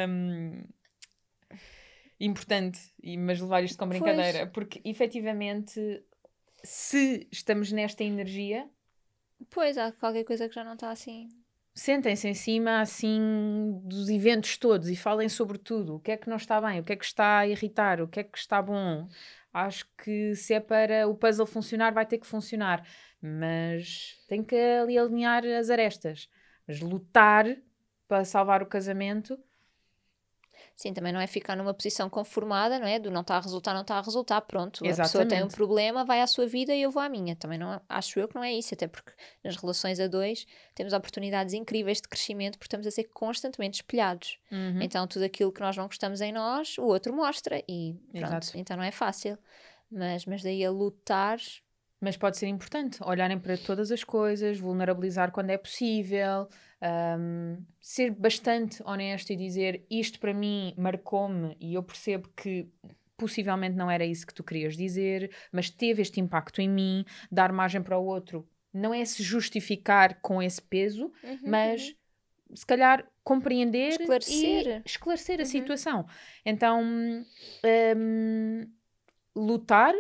um, 0.09 0.65
importante, 2.19 2.81
mas 3.19 3.43
levar 3.43 3.63
isto 3.63 3.77
com 3.77 3.87
brincadeira, 3.87 4.39
pois. 4.39 4.53
porque 4.53 4.81
efetivamente, 4.89 6.03
se 6.65 7.29
estamos 7.31 7.71
nesta 7.71 8.03
energia. 8.03 8.67
Pois, 9.51 9.77
há 9.77 9.93
qualquer 9.93 10.25
coisa 10.25 10.49
que 10.49 10.55
já 10.55 10.65
não 10.65 10.73
está 10.73 10.91
assim. 10.91 11.29
Sentem-se 11.75 12.29
em 12.29 12.35
cima 12.35 12.81
assim 12.81 13.81
dos 13.85 14.09
eventos 14.09 14.59
todos 14.59 14.89
e 14.89 14.97
falem 14.97 15.29
sobre 15.29 15.57
tudo. 15.59 15.97
O 15.97 16.01
que 16.01 16.13
é 16.13 16.17
que 16.17 16.29
não 16.29 16.37
está 16.37 16.61
bem, 16.61 16.81
o 16.81 16.85
que 16.85 16.93
é 16.93 16.97
que 16.97 17.05
está 17.05 17.39
a 17.39 17.49
irritar, 17.49 18.01
o 18.01 18.09
que 18.09 18.21
é 18.21 18.25
que 18.25 18.37
está 18.39 18.61
bom. 18.61 19.09
Acho 19.53 19.87
que 19.97 20.35
se 20.35 20.55
é 20.55 20.61
para 20.61 21.09
o 21.09 21.15
puzzle 21.15 21.47
funcionar, 21.47 21.93
vai 21.93 22.07
ter 22.07 22.19
que 22.19 22.27
funcionar. 22.27 22.87
Mas 23.23 24.19
tem 24.29 24.43
que 24.43 24.57
ali 24.57 24.99
alinhar 24.99 25.45
as 25.45 25.71
arestas. 25.71 26.29
Mas 26.67 26.81
lutar 26.81 27.47
para 28.09 28.25
salvar 28.25 28.63
o 28.63 28.67
casamento. 28.67 29.39
Sim, 30.81 30.95
também 30.95 31.13
não 31.13 31.21
é 31.21 31.27
ficar 31.27 31.55
numa 31.57 31.75
posição 31.75 32.09
conformada, 32.09 32.79
não 32.79 32.87
é? 32.87 32.99
Do 32.99 33.11
não 33.11 33.21
está 33.21 33.37
a 33.37 33.41
resultar, 33.41 33.75
não 33.75 33.83
está 33.83 33.99
a 33.99 34.01
resultar, 34.01 34.41
pronto. 34.41 34.83
Exatamente. 34.83 35.01
A 35.01 35.03
pessoa 35.03 35.27
tem 35.27 35.45
um 35.45 35.49
problema, 35.49 36.07
vai 36.07 36.23
à 36.23 36.27
sua 36.27 36.47
vida 36.47 36.75
e 36.75 36.81
eu 36.81 36.91
vou 36.91 37.03
à 37.03 37.07
minha. 37.07 37.37
Também 37.37 37.59
não 37.59 37.79
acho 37.87 38.19
eu 38.19 38.27
que 38.27 38.35
não 38.35 38.43
é 38.43 38.51
isso, 38.51 38.73
até 38.73 38.89
porque 38.89 39.13
nas 39.45 39.57
relações 39.57 40.01
a 40.01 40.07
dois 40.07 40.47
temos 40.75 40.95
oportunidades 40.95 41.53
incríveis 41.53 42.01
de 42.01 42.09
crescimento 42.09 42.53
porque 42.53 42.65
estamos 42.65 42.87
a 42.87 42.91
ser 42.91 43.05
constantemente 43.13 43.81
espelhados. 43.81 44.39
Uhum. 44.51 44.81
Então 44.81 45.07
tudo 45.07 45.23
aquilo 45.23 45.53
que 45.53 45.61
nós 45.61 45.77
não 45.77 45.85
gostamos 45.85 46.23
em 46.23 46.33
nós, 46.33 46.79
o 46.79 46.85
outro 46.85 47.13
mostra 47.13 47.63
e 47.69 47.95
pronto. 48.13 48.27
Exato. 48.27 48.53
Então 48.55 48.75
não 48.75 48.85
é 48.85 48.91
fácil. 48.91 49.37
Mas, 49.93 50.25
mas 50.25 50.43
daí 50.43 50.65
a 50.65 50.71
lutar 50.71 51.39
mas 52.01 52.17
pode 52.17 52.39
ser 52.39 52.47
importante 52.47 52.99
olharem 53.05 53.39
para 53.39 53.59
todas 53.59 53.93
as 53.93 54.03
coisas, 54.03 54.59
vulnerabilizar 54.59 55.31
quando 55.31 55.51
é 55.51 55.59
possível, 55.59 56.49
um, 56.83 57.63
ser 57.81 58.11
bastante 58.11 58.83
honesto 58.85 59.31
e 59.31 59.37
dizer 59.37 59.85
isto 59.91 60.19
para 60.19 60.33
mim 60.33 60.75
marcou-me 60.77 61.57
e 61.61 61.75
eu 61.75 61.83
percebo 61.83 62.29
que 62.37 62.69
possivelmente 63.17 63.77
não 63.77 63.91
era 63.91 64.05
isso 64.05 64.27
que 64.27 64.33
tu 64.33 64.43
querias 64.43 64.75
dizer, 64.75 65.31
mas 65.53 65.69
teve 65.69 66.01
este 66.01 66.21
impacto 66.21 66.63
em 66.63 66.69
mim, 66.69 67.05
dar 67.31 67.53
margem 67.53 67.83
para 67.83 67.99
o 67.99 68.07
outro. 68.07 68.49
Não 68.73 68.95
é 68.95 69.05
se 69.05 69.23
justificar 69.23 70.21
com 70.23 70.43
esse 70.43 70.63
peso, 70.63 71.13
uhum, 71.23 71.39
mas 71.45 71.89
uhum. 71.89 72.57
se 72.57 72.65
calhar 72.65 73.07
compreender 73.23 73.91
esclarecer. 73.91 74.79
e 74.79 74.83
esclarecer 74.87 75.39
a 75.39 75.43
uhum. 75.43 75.47
situação. 75.47 76.07
Então, 76.47 76.83
um, 76.83 78.67
lutar 79.37 79.95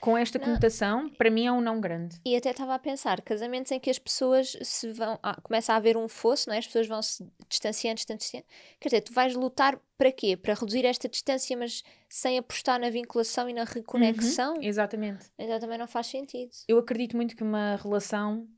com 0.00 0.16
esta 0.16 0.38
conotação, 0.38 1.08
para 1.10 1.30
mim 1.30 1.46
é 1.46 1.52
um 1.52 1.60
não 1.60 1.80
grande. 1.80 2.20
E 2.24 2.36
até 2.36 2.50
estava 2.50 2.74
a 2.74 2.78
pensar, 2.78 3.20
casamentos 3.22 3.70
em 3.70 3.78
que 3.78 3.88
as 3.88 3.98
pessoas 3.98 4.56
se 4.62 4.92
vão, 4.92 5.18
ah, 5.22 5.40
começa 5.40 5.72
a 5.72 5.76
haver 5.76 5.96
um 5.96 6.08
fosso, 6.08 6.48
não 6.48 6.56
é? 6.56 6.58
As 6.58 6.66
pessoas 6.66 6.88
vão 6.88 7.00
se 7.00 7.24
distanciando, 7.48 7.96
distanciando. 7.96 8.46
Quer 8.80 8.88
dizer, 8.88 9.00
tu 9.02 9.12
vais 9.12 9.34
lutar 9.34 9.78
para 9.96 10.10
quê? 10.10 10.36
Para 10.36 10.54
reduzir 10.54 10.84
esta 10.84 11.08
distância, 11.08 11.56
mas 11.56 11.84
sem 12.08 12.38
apostar 12.38 12.80
na 12.80 12.90
vinculação 12.90 13.48
e 13.48 13.52
na 13.52 13.64
reconexão? 13.64 14.54
Uhum, 14.54 14.62
exatamente. 14.62 15.26
Então 15.38 15.60
também 15.60 15.78
não 15.78 15.86
faz 15.86 16.08
sentido. 16.08 16.50
Eu 16.66 16.78
acredito 16.78 17.16
muito 17.16 17.36
que 17.36 17.42
uma 17.42 17.76
relação 17.76 18.48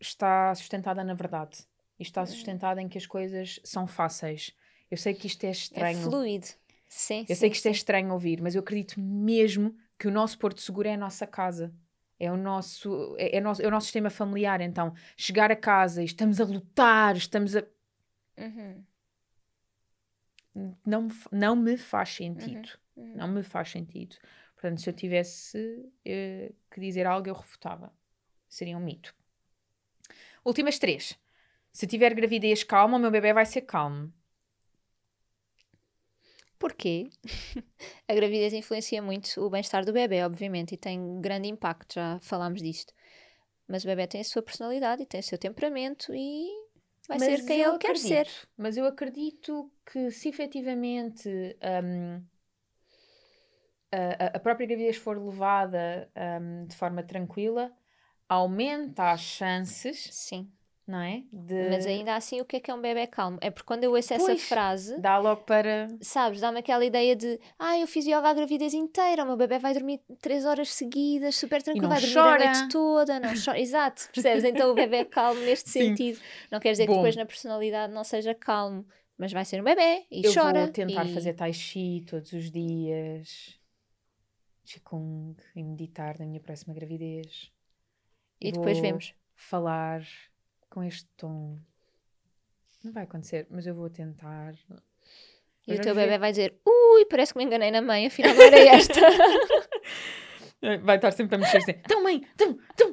está 0.00 0.54
sustentada 0.54 1.04
na 1.04 1.14
verdade. 1.14 1.58
E 1.98 2.02
está 2.02 2.22
hum. 2.22 2.26
sustentada 2.26 2.82
em 2.82 2.88
que 2.88 2.98
as 2.98 3.06
coisas 3.06 3.60
são 3.62 3.86
fáceis. 3.86 4.52
Eu 4.90 4.96
sei 4.96 5.14
que 5.14 5.28
isto 5.28 5.44
é, 5.44 5.48
é 5.48 5.50
estranho. 5.52 5.98
É 5.98 6.02
fluido. 6.02 6.46
Sim, 6.88 7.20
eu 7.28 7.34
sim, 7.34 7.34
sei 7.34 7.50
que 7.50 7.56
isto 7.56 7.66
é 7.66 7.70
sim. 7.70 7.74
é 7.74 7.76
estranho 7.76 8.12
ouvir, 8.12 8.40
mas 8.40 8.54
eu 8.54 8.60
acredito 8.60 9.00
mesmo 9.00 9.74
que 9.98 10.08
o 10.08 10.10
nosso 10.10 10.38
porto 10.38 10.60
seguro 10.60 10.88
é 10.88 10.94
a 10.94 10.98
nossa 10.98 11.26
casa. 11.26 11.72
É 12.18 12.30
o, 12.30 12.36
nosso, 12.36 13.14
é, 13.18 13.36
é, 13.36 13.40
nosso, 13.40 13.60
é 13.62 13.66
o 13.66 13.70
nosso 13.70 13.86
sistema 13.86 14.08
familiar. 14.08 14.60
Então, 14.60 14.94
chegar 15.16 15.50
a 15.50 15.56
casa 15.56 16.00
e 16.02 16.04
estamos 16.04 16.40
a 16.40 16.44
lutar, 16.44 17.16
estamos 17.16 17.56
a. 17.56 17.64
Uhum. 18.38 18.84
Não, 20.86 21.08
não 21.32 21.56
me 21.56 21.76
faz 21.76 22.10
sentido. 22.10 22.68
Uhum. 22.96 23.04
Uhum. 23.04 23.16
Não 23.16 23.28
me 23.28 23.42
faz 23.42 23.70
sentido. 23.70 24.16
Portanto, 24.54 24.80
se 24.80 24.88
eu 24.88 24.94
tivesse 24.94 25.58
uh, 25.58 26.54
que 26.70 26.80
dizer 26.80 27.06
algo, 27.06 27.28
eu 27.28 27.34
refutava. 27.34 27.92
Seria 28.48 28.78
um 28.78 28.80
mito. 28.80 29.14
Últimas 30.44 30.78
três. 30.78 31.18
Se 31.72 31.86
tiver 31.86 32.14
gravidez 32.14 32.62
calma, 32.62 32.96
o 32.96 33.00
meu 33.00 33.10
bebê 33.10 33.32
vai 33.32 33.44
ser 33.44 33.62
calmo. 33.62 34.12
Porquê? 36.64 37.10
a 38.08 38.14
gravidez 38.14 38.54
influencia 38.54 39.02
muito 39.02 39.38
o 39.38 39.50
bem-estar 39.50 39.84
do 39.84 39.92
bebê, 39.92 40.24
obviamente, 40.24 40.72
e 40.72 40.78
tem 40.78 41.20
grande 41.20 41.46
impacto, 41.46 41.96
já 41.96 42.18
falámos 42.22 42.62
disto. 42.62 42.94
Mas 43.68 43.84
o 43.84 43.86
bebê 43.86 44.06
tem 44.06 44.22
a 44.22 44.24
sua 44.24 44.40
personalidade 44.40 45.02
e 45.02 45.06
tem 45.06 45.20
o 45.20 45.22
seu 45.22 45.36
temperamento 45.36 46.14
e 46.14 46.48
vai 47.06 47.18
mas 47.18 47.24
ser 47.26 47.44
quem 47.44 47.60
ele 47.60 47.74
acredito, 47.74 47.80
quer 47.80 47.98
ser. 47.98 48.28
Mas 48.56 48.78
eu 48.78 48.86
acredito 48.86 49.70
que 49.84 50.10
se 50.10 50.30
efetivamente 50.30 51.28
um, 51.84 52.24
a, 53.92 54.26
a, 54.28 54.40
própria 54.40 54.66
gravidez 54.66 54.96
for 54.96 55.22
levada 55.22 56.10
um, 56.40 56.66
de 56.66 56.74
forma 56.76 57.02
tranquila, 57.02 57.70
aumenta 58.26 59.12
as 59.12 59.20
chances 59.20 60.08
Sim 60.10 60.50
não 60.86 61.00
é? 61.00 61.22
De... 61.32 61.70
Mas 61.70 61.86
ainda 61.86 62.14
assim, 62.14 62.40
o 62.40 62.44
que 62.44 62.56
é 62.56 62.60
que 62.60 62.70
é 62.70 62.74
um 62.74 62.80
bebê 62.80 63.06
calmo? 63.06 63.38
É 63.40 63.50
porque 63.50 63.66
quando 63.66 63.84
eu 63.84 63.92
ouço 63.92 64.08
pois, 64.08 64.28
essa 64.28 64.36
frase. 64.36 65.00
Dá 65.00 65.16
logo 65.18 65.42
para. 65.42 65.88
Sabes, 66.00 66.40
dá-me 66.40 66.58
aquela 66.58 66.84
ideia 66.84 67.16
de. 67.16 67.40
Ah, 67.58 67.78
eu 67.78 67.86
fiz 67.86 68.04
yoga 68.04 68.28
a 68.28 68.34
gravidez 68.34 68.74
inteira, 68.74 69.24
o 69.24 69.26
meu 69.26 69.36
bebê 69.36 69.58
vai 69.58 69.72
dormir 69.72 70.00
3 70.20 70.44
horas 70.44 70.68
seguidas, 70.74 71.36
super 71.36 71.62
tranquilo, 71.62 71.88
vai 71.88 72.00
dormir 72.00 72.14
chora. 72.14 72.50
a 72.50 72.54
noite 72.54 72.68
toda, 72.72 73.20
não 73.20 73.32
chora. 73.42 73.58
Exato, 73.58 74.10
percebes? 74.12 74.44
Então 74.44 74.70
o 74.70 74.74
bebê 74.74 74.96
é 74.98 75.04
calmo 75.04 75.40
neste 75.44 75.70
Sim. 75.70 75.88
sentido. 75.88 76.20
Não 76.50 76.60
quer 76.60 76.72
dizer 76.72 76.86
Bom. 76.86 76.92
que 76.92 76.98
depois 76.98 77.16
na 77.16 77.24
personalidade 77.24 77.92
não 77.92 78.04
seja 78.04 78.34
calmo, 78.34 78.86
mas 79.16 79.32
vai 79.32 79.44
ser 79.44 79.60
um 79.60 79.64
bebê 79.64 80.04
e 80.10 80.26
eu 80.26 80.34
chora. 80.34 80.58
Eu 80.58 80.64
vou 80.64 80.72
tentar 80.72 81.06
e... 81.06 81.14
fazer 81.14 81.32
tai 81.32 81.52
chi 81.54 82.04
todos 82.06 82.32
os 82.32 82.50
dias, 82.50 83.58
qigong 84.66 85.34
e 85.56 85.62
meditar 85.62 86.18
na 86.18 86.26
minha 86.26 86.40
próxima 86.40 86.74
gravidez. 86.74 87.50
E, 88.38 88.48
e 88.48 88.52
depois 88.52 88.78
vemos. 88.78 89.14
Falar 89.36 90.06
com 90.74 90.82
este 90.82 91.06
tom. 91.16 91.56
Não 92.82 92.92
vai 92.92 93.04
acontecer, 93.04 93.46
mas 93.48 93.64
eu 93.64 93.74
vou 93.74 93.88
tentar. 93.88 94.54
E 95.66 95.70
mas 95.70 95.78
o 95.78 95.82
teu 95.82 95.94
bebê 95.94 96.10
ver. 96.10 96.18
vai 96.18 96.32
dizer: 96.32 96.58
Ui, 96.66 97.04
parece 97.06 97.32
que 97.32 97.38
me 97.38 97.44
enganei 97.44 97.70
na 97.70 97.80
mãe, 97.80 98.06
afinal 98.06 98.34
era 98.34 98.58
esta. 98.58 99.00
vai 100.82 100.96
estar 100.96 101.12
sempre 101.12 101.36
a 101.36 101.38
mexer 101.38 101.58
assim: 101.58 101.70
Então, 101.70 102.02
mãe, 102.02 102.26
então, 102.34 102.58
então. 102.72 102.92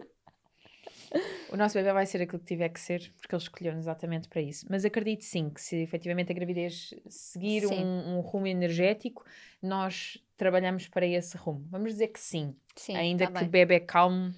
O 1.51 1.57
nosso 1.57 1.73
bebê 1.73 1.91
vai 1.91 2.05
ser 2.05 2.21
aquilo 2.21 2.39
que 2.39 2.45
tiver 2.45 2.69
que 2.69 2.79
ser, 2.79 3.11
porque 3.19 3.35
ele 3.35 3.41
escolheu-nos 3.41 3.83
exatamente 3.83 4.29
para 4.29 4.41
isso. 4.41 4.65
Mas 4.69 4.85
acredito 4.85 5.25
sim 5.25 5.49
que 5.49 5.59
se 5.59 5.75
efetivamente 5.75 6.31
a 6.31 6.35
gravidez 6.35 6.93
seguir 7.09 7.65
um, 7.65 8.15
um, 8.15 8.19
rumo 8.21 8.47
energético, 8.47 9.25
nós 9.61 10.17
trabalhamos 10.37 10.87
para 10.87 11.05
esse 11.05 11.35
rumo. 11.35 11.67
Vamos 11.69 11.91
dizer 11.91 12.07
que 12.09 12.19
sim. 12.19 12.55
sim 12.77 12.95
Ainda 12.95 13.27
tá 13.27 13.39
que 13.39 13.45
o 13.45 13.49
bebê 13.49 13.81
calmo. 13.81 14.33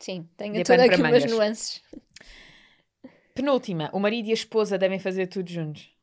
Sim, 0.00 0.28
tenha 0.36 0.64
todas 0.64 0.88
aquelas 0.88 1.24
nuances. 1.30 1.82
Penúltima, 3.38 3.88
o 3.92 4.00
marido 4.00 4.26
e 4.26 4.30
a 4.32 4.34
esposa 4.34 4.76
devem 4.76 4.98
fazer 4.98 5.28
tudo 5.28 5.48
juntos. 5.48 5.96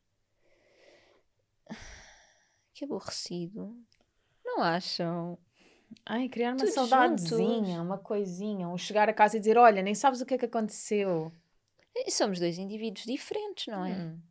Que 2.73 2.85
aborrecido. 2.85 3.75
Não 4.45 4.63
acham? 4.63 5.37
Ai, 6.05 6.29
criar 6.29 6.51
uma 6.51 6.59
tudo 6.59 6.71
saudadezinha, 6.71 7.75
juntos. 7.75 7.85
uma 7.85 7.97
coisinha, 7.97 8.69
um 8.69 8.77
chegar 8.77 9.09
a 9.09 9.13
casa 9.13 9.35
e 9.35 9.41
dizer: 9.41 9.57
Olha, 9.57 9.81
nem 9.81 9.93
sabes 9.93 10.21
o 10.21 10.25
que 10.25 10.35
é 10.35 10.37
que 10.37 10.45
aconteceu. 10.45 11.29
E 11.93 12.09
somos 12.09 12.39
dois 12.39 12.57
indivíduos 12.57 13.05
diferentes, 13.05 13.67
não 13.67 13.85
é? 13.85 13.91
Hum. 13.91 14.21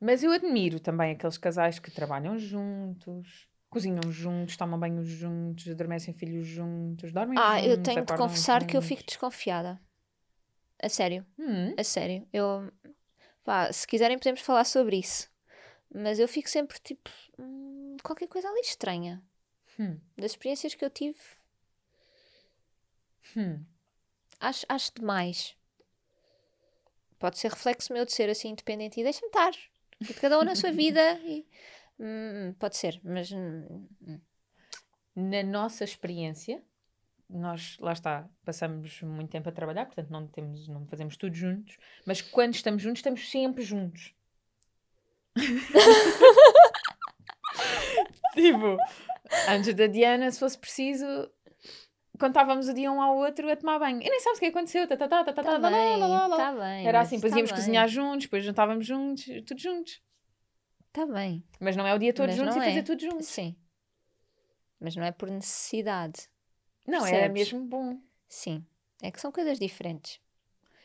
Mas 0.00 0.22
eu 0.22 0.30
admiro 0.30 0.78
também 0.78 1.10
aqueles 1.10 1.36
casais 1.36 1.80
que 1.80 1.90
trabalham 1.90 2.38
juntos, 2.38 3.48
cozinham 3.68 4.12
juntos, 4.12 4.56
tomam 4.56 4.78
banho 4.78 5.04
juntos, 5.04 5.66
adormecem 5.66 6.14
filhos 6.14 6.46
juntos, 6.46 7.12
dormem 7.12 7.36
ah, 7.36 7.56
juntos. 7.56 7.64
Ah, 7.64 7.68
eu 7.68 7.82
tenho 7.82 8.06
de 8.06 8.16
confessar 8.16 8.60
juntos. 8.60 8.70
que 8.70 8.76
eu 8.76 8.82
fico 8.82 9.02
desconfiada. 9.02 9.80
A 10.82 10.88
sério. 10.88 11.26
Hum. 11.38 11.74
A 11.76 11.84
sério. 11.84 12.26
Eu, 12.32 12.70
pá, 13.44 13.72
se 13.72 13.86
quiserem 13.86 14.18
podemos 14.18 14.40
falar 14.40 14.64
sobre 14.64 14.96
isso. 14.98 15.30
Mas 15.92 16.18
eu 16.18 16.28
fico 16.28 16.48
sempre 16.48 16.78
tipo, 16.80 17.10
hum, 17.38 17.96
qualquer 18.02 18.28
coisa 18.28 18.48
ali 18.48 18.60
estranha. 18.60 19.22
Hum. 19.78 19.98
Das 20.16 20.32
experiências 20.32 20.74
que 20.74 20.84
eu 20.84 20.90
tive, 20.90 21.18
Hum. 23.36 23.64
acho, 24.40 24.64
acho 24.68 24.92
demais. 24.94 25.56
Pode 27.18 27.38
ser 27.38 27.50
reflexo 27.50 27.92
meu 27.92 28.04
de 28.04 28.12
ser 28.12 28.30
assim 28.30 28.48
independente 28.50 28.98
e 28.98 29.02
deixa-me 29.04 29.26
estar. 29.28 29.52
De 30.00 30.14
cada 30.14 30.38
um 30.38 30.44
na 30.44 30.54
sua 30.56 30.72
vida. 30.72 31.18
e- 31.24 31.46
Hum, 32.02 32.54
pode 32.58 32.78
ser, 32.78 32.98
mas 33.04 33.30
hum, 33.30 33.86
hum. 34.00 34.20
Na 35.14 35.42
nossa 35.42 35.84
experiência, 35.84 36.64
nós, 37.32 37.76
lá 37.78 37.92
está, 37.92 38.28
passamos 38.44 39.00
muito 39.02 39.30
tempo 39.30 39.48
a 39.48 39.52
trabalhar, 39.52 39.86
portanto 39.86 40.10
não, 40.10 40.26
temos, 40.26 40.66
não 40.68 40.86
fazemos 40.86 41.16
tudo 41.16 41.34
juntos, 41.34 41.78
mas 42.06 42.20
quando 42.20 42.54
estamos 42.54 42.82
juntos, 42.82 42.98
estamos 42.98 43.30
sempre 43.30 43.62
juntos. 43.62 44.14
tipo, 48.34 48.76
antes 49.48 49.74
da 49.74 49.86
Diana, 49.86 50.30
se 50.30 50.40
fosse 50.40 50.58
preciso, 50.58 51.06
contávamos 52.18 52.68
o 52.68 52.74
dia 52.74 52.90
um 52.90 53.00
ao 53.00 53.16
outro 53.16 53.50
a 53.50 53.56
tomar 53.56 53.78
banho. 53.78 54.02
E 54.02 54.10
nem 54.10 54.20
sabes 54.20 54.38
o 54.38 54.40
que 54.40 54.46
aconteceu. 54.46 54.88
Tá, 54.88 54.96
tá, 54.96 55.08
tá, 55.08 55.24
tá, 55.24 55.32
tá, 55.32 55.42
Tá 55.42 55.44
tá, 55.52 55.58
lá, 55.58 55.58
lá, 55.58 55.70
bem, 55.70 55.96
lá, 55.98 56.26
lá. 56.26 56.36
tá 56.36 56.52
bem. 56.52 56.86
Era 56.86 57.00
assim, 57.00 57.16
depois 57.16 57.32
tá 57.32 57.38
íamos 57.38 57.52
bem, 57.52 57.60
cozinhar 57.60 57.88
juntos, 57.88 58.26
depois 58.26 58.44
jantávamos 58.44 58.86
juntos, 58.86 59.24
tudo 59.46 59.60
juntos. 59.60 60.02
Tá 60.92 61.06
bem. 61.06 61.44
Mas 61.60 61.76
não 61.76 61.86
é 61.86 61.94
o 61.94 61.98
dia 61.98 62.12
todo 62.12 62.26
Mas 62.26 62.36
juntos 62.36 62.56
e 62.56 62.58
fazer 62.58 62.78
é. 62.78 62.82
tudo 62.82 63.00
juntos. 63.00 63.28
Sim. 63.28 63.56
Mas 64.80 64.96
não 64.96 65.04
é 65.04 65.12
por 65.12 65.30
necessidade. 65.30 66.28
Não, 66.86 67.06
era 67.06 67.28
Percebes? 67.30 67.52
mesmo 67.52 67.66
bom. 67.66 68.00
Sim. 68.28 68.64
É 69.02 69.10
que 69.10 69.20
são 69.20 69.32
coisas 69.32 69.58
diferentes. 69.58 70.20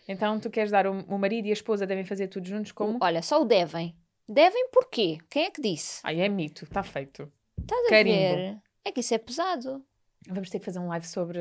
Então 0.08 0.40
tu 0.40 0.50
queres 0.50 0.72
dar 0.72 0.86
o, 0.88 1.00
o 1.08 1.18
marido 1.18 1.48
e 1.48 1.50
a 1.50 1.54
esposa 1.54 1.86
devem 1.88 2.06
fazer 2.06 2.28
tudo 2.28 2.48
juntos 2.48 2.72
como? 2.72 2.98
Olha, 3.02 3.22
só 3.22 3.42
o 3.42 3.46
devem. 3.46 3.96
Devem 4.28 4.70
porquê? 4.70 5.18
Quem 5.30 5.46
é 5.46 5.52
que 5.52 5.62
disse? 5.62 6.00
Ai, 6.04 6.22
é 6.22 6.30
mito, 6.30 6.64
está 6.64 6.84
feito. 6.84 7.32
Estás 7.60 7.86
a 7.86 7.90
Carimbo. 7.90 8.18
ver? 8.36 8.62
É 8.84 8.92
que 8.92 9.00
isso 9.00 9.14
é 9.14 9.18
pesado. 9.18 9.84
Vamos 10.28 10.50
ter 10.50 10.60
que 10.60 10.66
fazer 10.66 10.80
um 10.80 10.88
live 10.88 11.06
sobre 11.08 11.40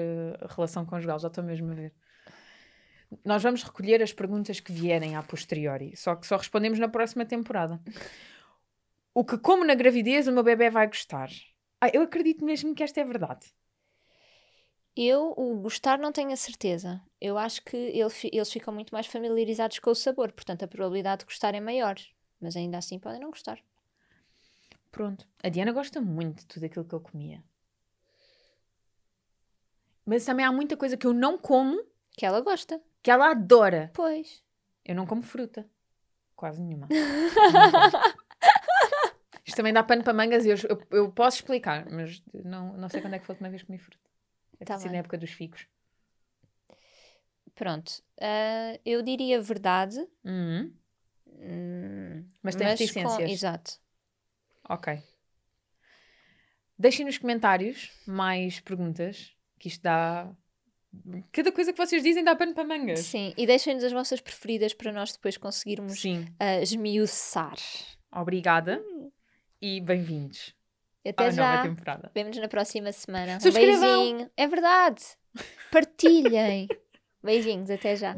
relação 0.50 0.84
conjugal, 0.84 1.18
já 1.18 1.28
estou 1.28 1.42
mesmo 1.44 1.70
a 1.72 1.74
ver. 1.74 1.92
Nós 3.24 3.42
vamos 3.42 3.62
recolher 3.62 4.02
as 4.02 4.12
perguntas 4.12 4.60
que 4.60 4.72
vierem 4.72 5.14
a 5.14 5.22
posteriori, 5.22 5.96
só 5.96 6.14
que 6.16 6.26
só 6.26 6.36
respondemos 6.36 6.78
na 6.78 6.88
próxima 6.88 7.24
temporada. 7.24 7.80
O 9.14 9.24
que 9.24 9.38
como 9.38 9.64
na 9.64 9.74
gravidez 9.74 10.26
o 10.26 10.32
meu 10.32 10.42
bebê 10.42 10.68
vai 10.68 10.86
gostar? 10.86 11.30
Ai, 11.80 11.90
eu 11.94 12.02
acredito 12.02 12.44
mesmo 12.44 12.74
que 12.74 12.82
esta 12.82 13.00
é 13.00 13.04
verdade. 13.04 13.46
Eu, 14.96 15.34
o 15.36 15.56
gostar, 15.56 15.98
não 15.98 16.12
tenho 16.12 16.32
a 16.32 16.36
certeza. 16.36 17.02
Eu 17.20 17.36
acho 17.36 17.62
que 17.64 17.76
ele 17.76 18.12
eles 18.32 18.52
ficam 18.52 18.72
muito 18.72 18.92
mais 18.92 19.06
familiarizados 19.06 19.78
com 19.80 19.90
o 19.90 19.94
sabor, 19.94 20.30
portanto 20.32 20.62
a 20.64 20.68
probabilidade 20.68 21.20
de 21.20 21.26
gostar 21.26 21.54
é 21.54 21.60
maior. 21.60 21.96
Mas 22.40 22.54
ainda 22.56 22.78
assim 22.78 22.98
podem 22.98 23.20
não 23.20 23.30
gostar. 23.30 23.58
Pronto. 24.92 25.26
A 25.42 25.48
Diana 25.48 25.72
gosta 25.72 26.00
muito 26.00 26.40
de 26.40 26.46
tudo 26.46 26.66
aquilo 26.66 26.84
que 26.84 26.94
eu 26.94 27.00
comia. 27.00 27.42
Mas 30.06 30.24
também 30.24 30.44
há 30.44 30.52
muita 30.52 30.76
coisa 30.76 30.96
que 30.96 31.06
eu 31.06 31.12
não 31.12 31.36
como 31.38 31.82
Que 32.16 32.26
ela 32.26 32.40
gosta. 32.40 32.80
que 33.02 33.10
ela 33.10 33.30
adora. 33.30 33.90
Pois. 33.94 34.42
Eu 34.84 34.94
não 34.94 35.06
como 35.06 35.22
fruta. 35.22 35.66
Quase 36.36 36.60
nenhuma. 36.60 36.86
Isto 39.46 39.56
também 39.56 39.72
dá 39.72 39.82
pano 39.82 40.04
para 40.04 40.12
mangas 40.12 40.44
e 40.44 40.50
eu, 40.50 40.56
eu, 40.68 40.82
eu 40.90 41.10
posso 41.12 41.38
explicar, 41.38 41.86
mas 41.90 42.22
não, 42.32 42.76
não 42.76 42.88
sei 42.88 43.00
quando 43.00 43.14
é 43.14 43.18
que 43.18 43.26
foi 43.26 43.32
a 43.32 43.36
última 43.36 43.50
vez 43.50 43.62
que 43.62 43.66
comi 43.66 43.78
fruta. 43.78 44.04
Tá 44.64 44.78
sido 44.78 44.92
na 44.92 44.98
época 44.98 45.16
dos 45.18 45.30
figos. 45.30 45.66
Pronto. 47.54 48.02
Ah, 48.20 48.78
eu 48.84 49.02
diria 49.02 49.40
verdade. 49.40 49.98
Uhum. 50.24 50.72
hum, 51.26 52.28
Mas 52.42 52.54
tem 52.56 52.66
com- 52.66 52.70
reticências. 52.70 53.30
Exato. 53.30 53.72
Ok. 54.68 55.00
Deixem 56.78 57.06
nos 57.06 57.18
comentários 57.18 57.92
mais 58.06 58.58
perguntas, 58.60 59.32
que 59.58 59.68
isto 59.68 59.82
dá. 59.82 60.30
Cada 61.32 61.50
coisa 61.52 61.72
que 61.72 61.78
vocês 61.78 62.02
dizem 62.02 62.24
dá 62.24 62.34
pano 62.36 62.54
para 62.54 62.64
mangas. 62.64 63.00
Sim. 63.00 63.32
E 63.36 63.46
deixem-nos 63.46 63.82
as 63.84 63.92
vossas 63.92 64.20
preferidas 64.20 64.72
para 64.74 64.92
nós 64.92 65.12
depois 65.12 65.36
conseguirmos 65.36 66.00
Sim. 66.00 66.24
ah, 66.38 66.60
esmiuçar. 66.60 67.56
Obrigada 68.12 68.82
e 69.60 69.80
bem-vindos 69.80 70.54
Até 71.06 71.26
à 71.26 71.30
já. 71.30 71.50
nova 71.50 71.68
temporada. 71.68 72.10
Vemo-nos 72.14 72.38
na 72.38 72.48
próxima 72.48 72.92
semana. 72.92 73.38
Um 73.44 73.52
beijinho. 73.52 74.30
É 74.36 74.46
verdade. 74.46 75.02
Partilhem. 75.70 76.68
Beijinhos. 77.22 77.70
Até 77.70 77.96
já. 77.96 78.14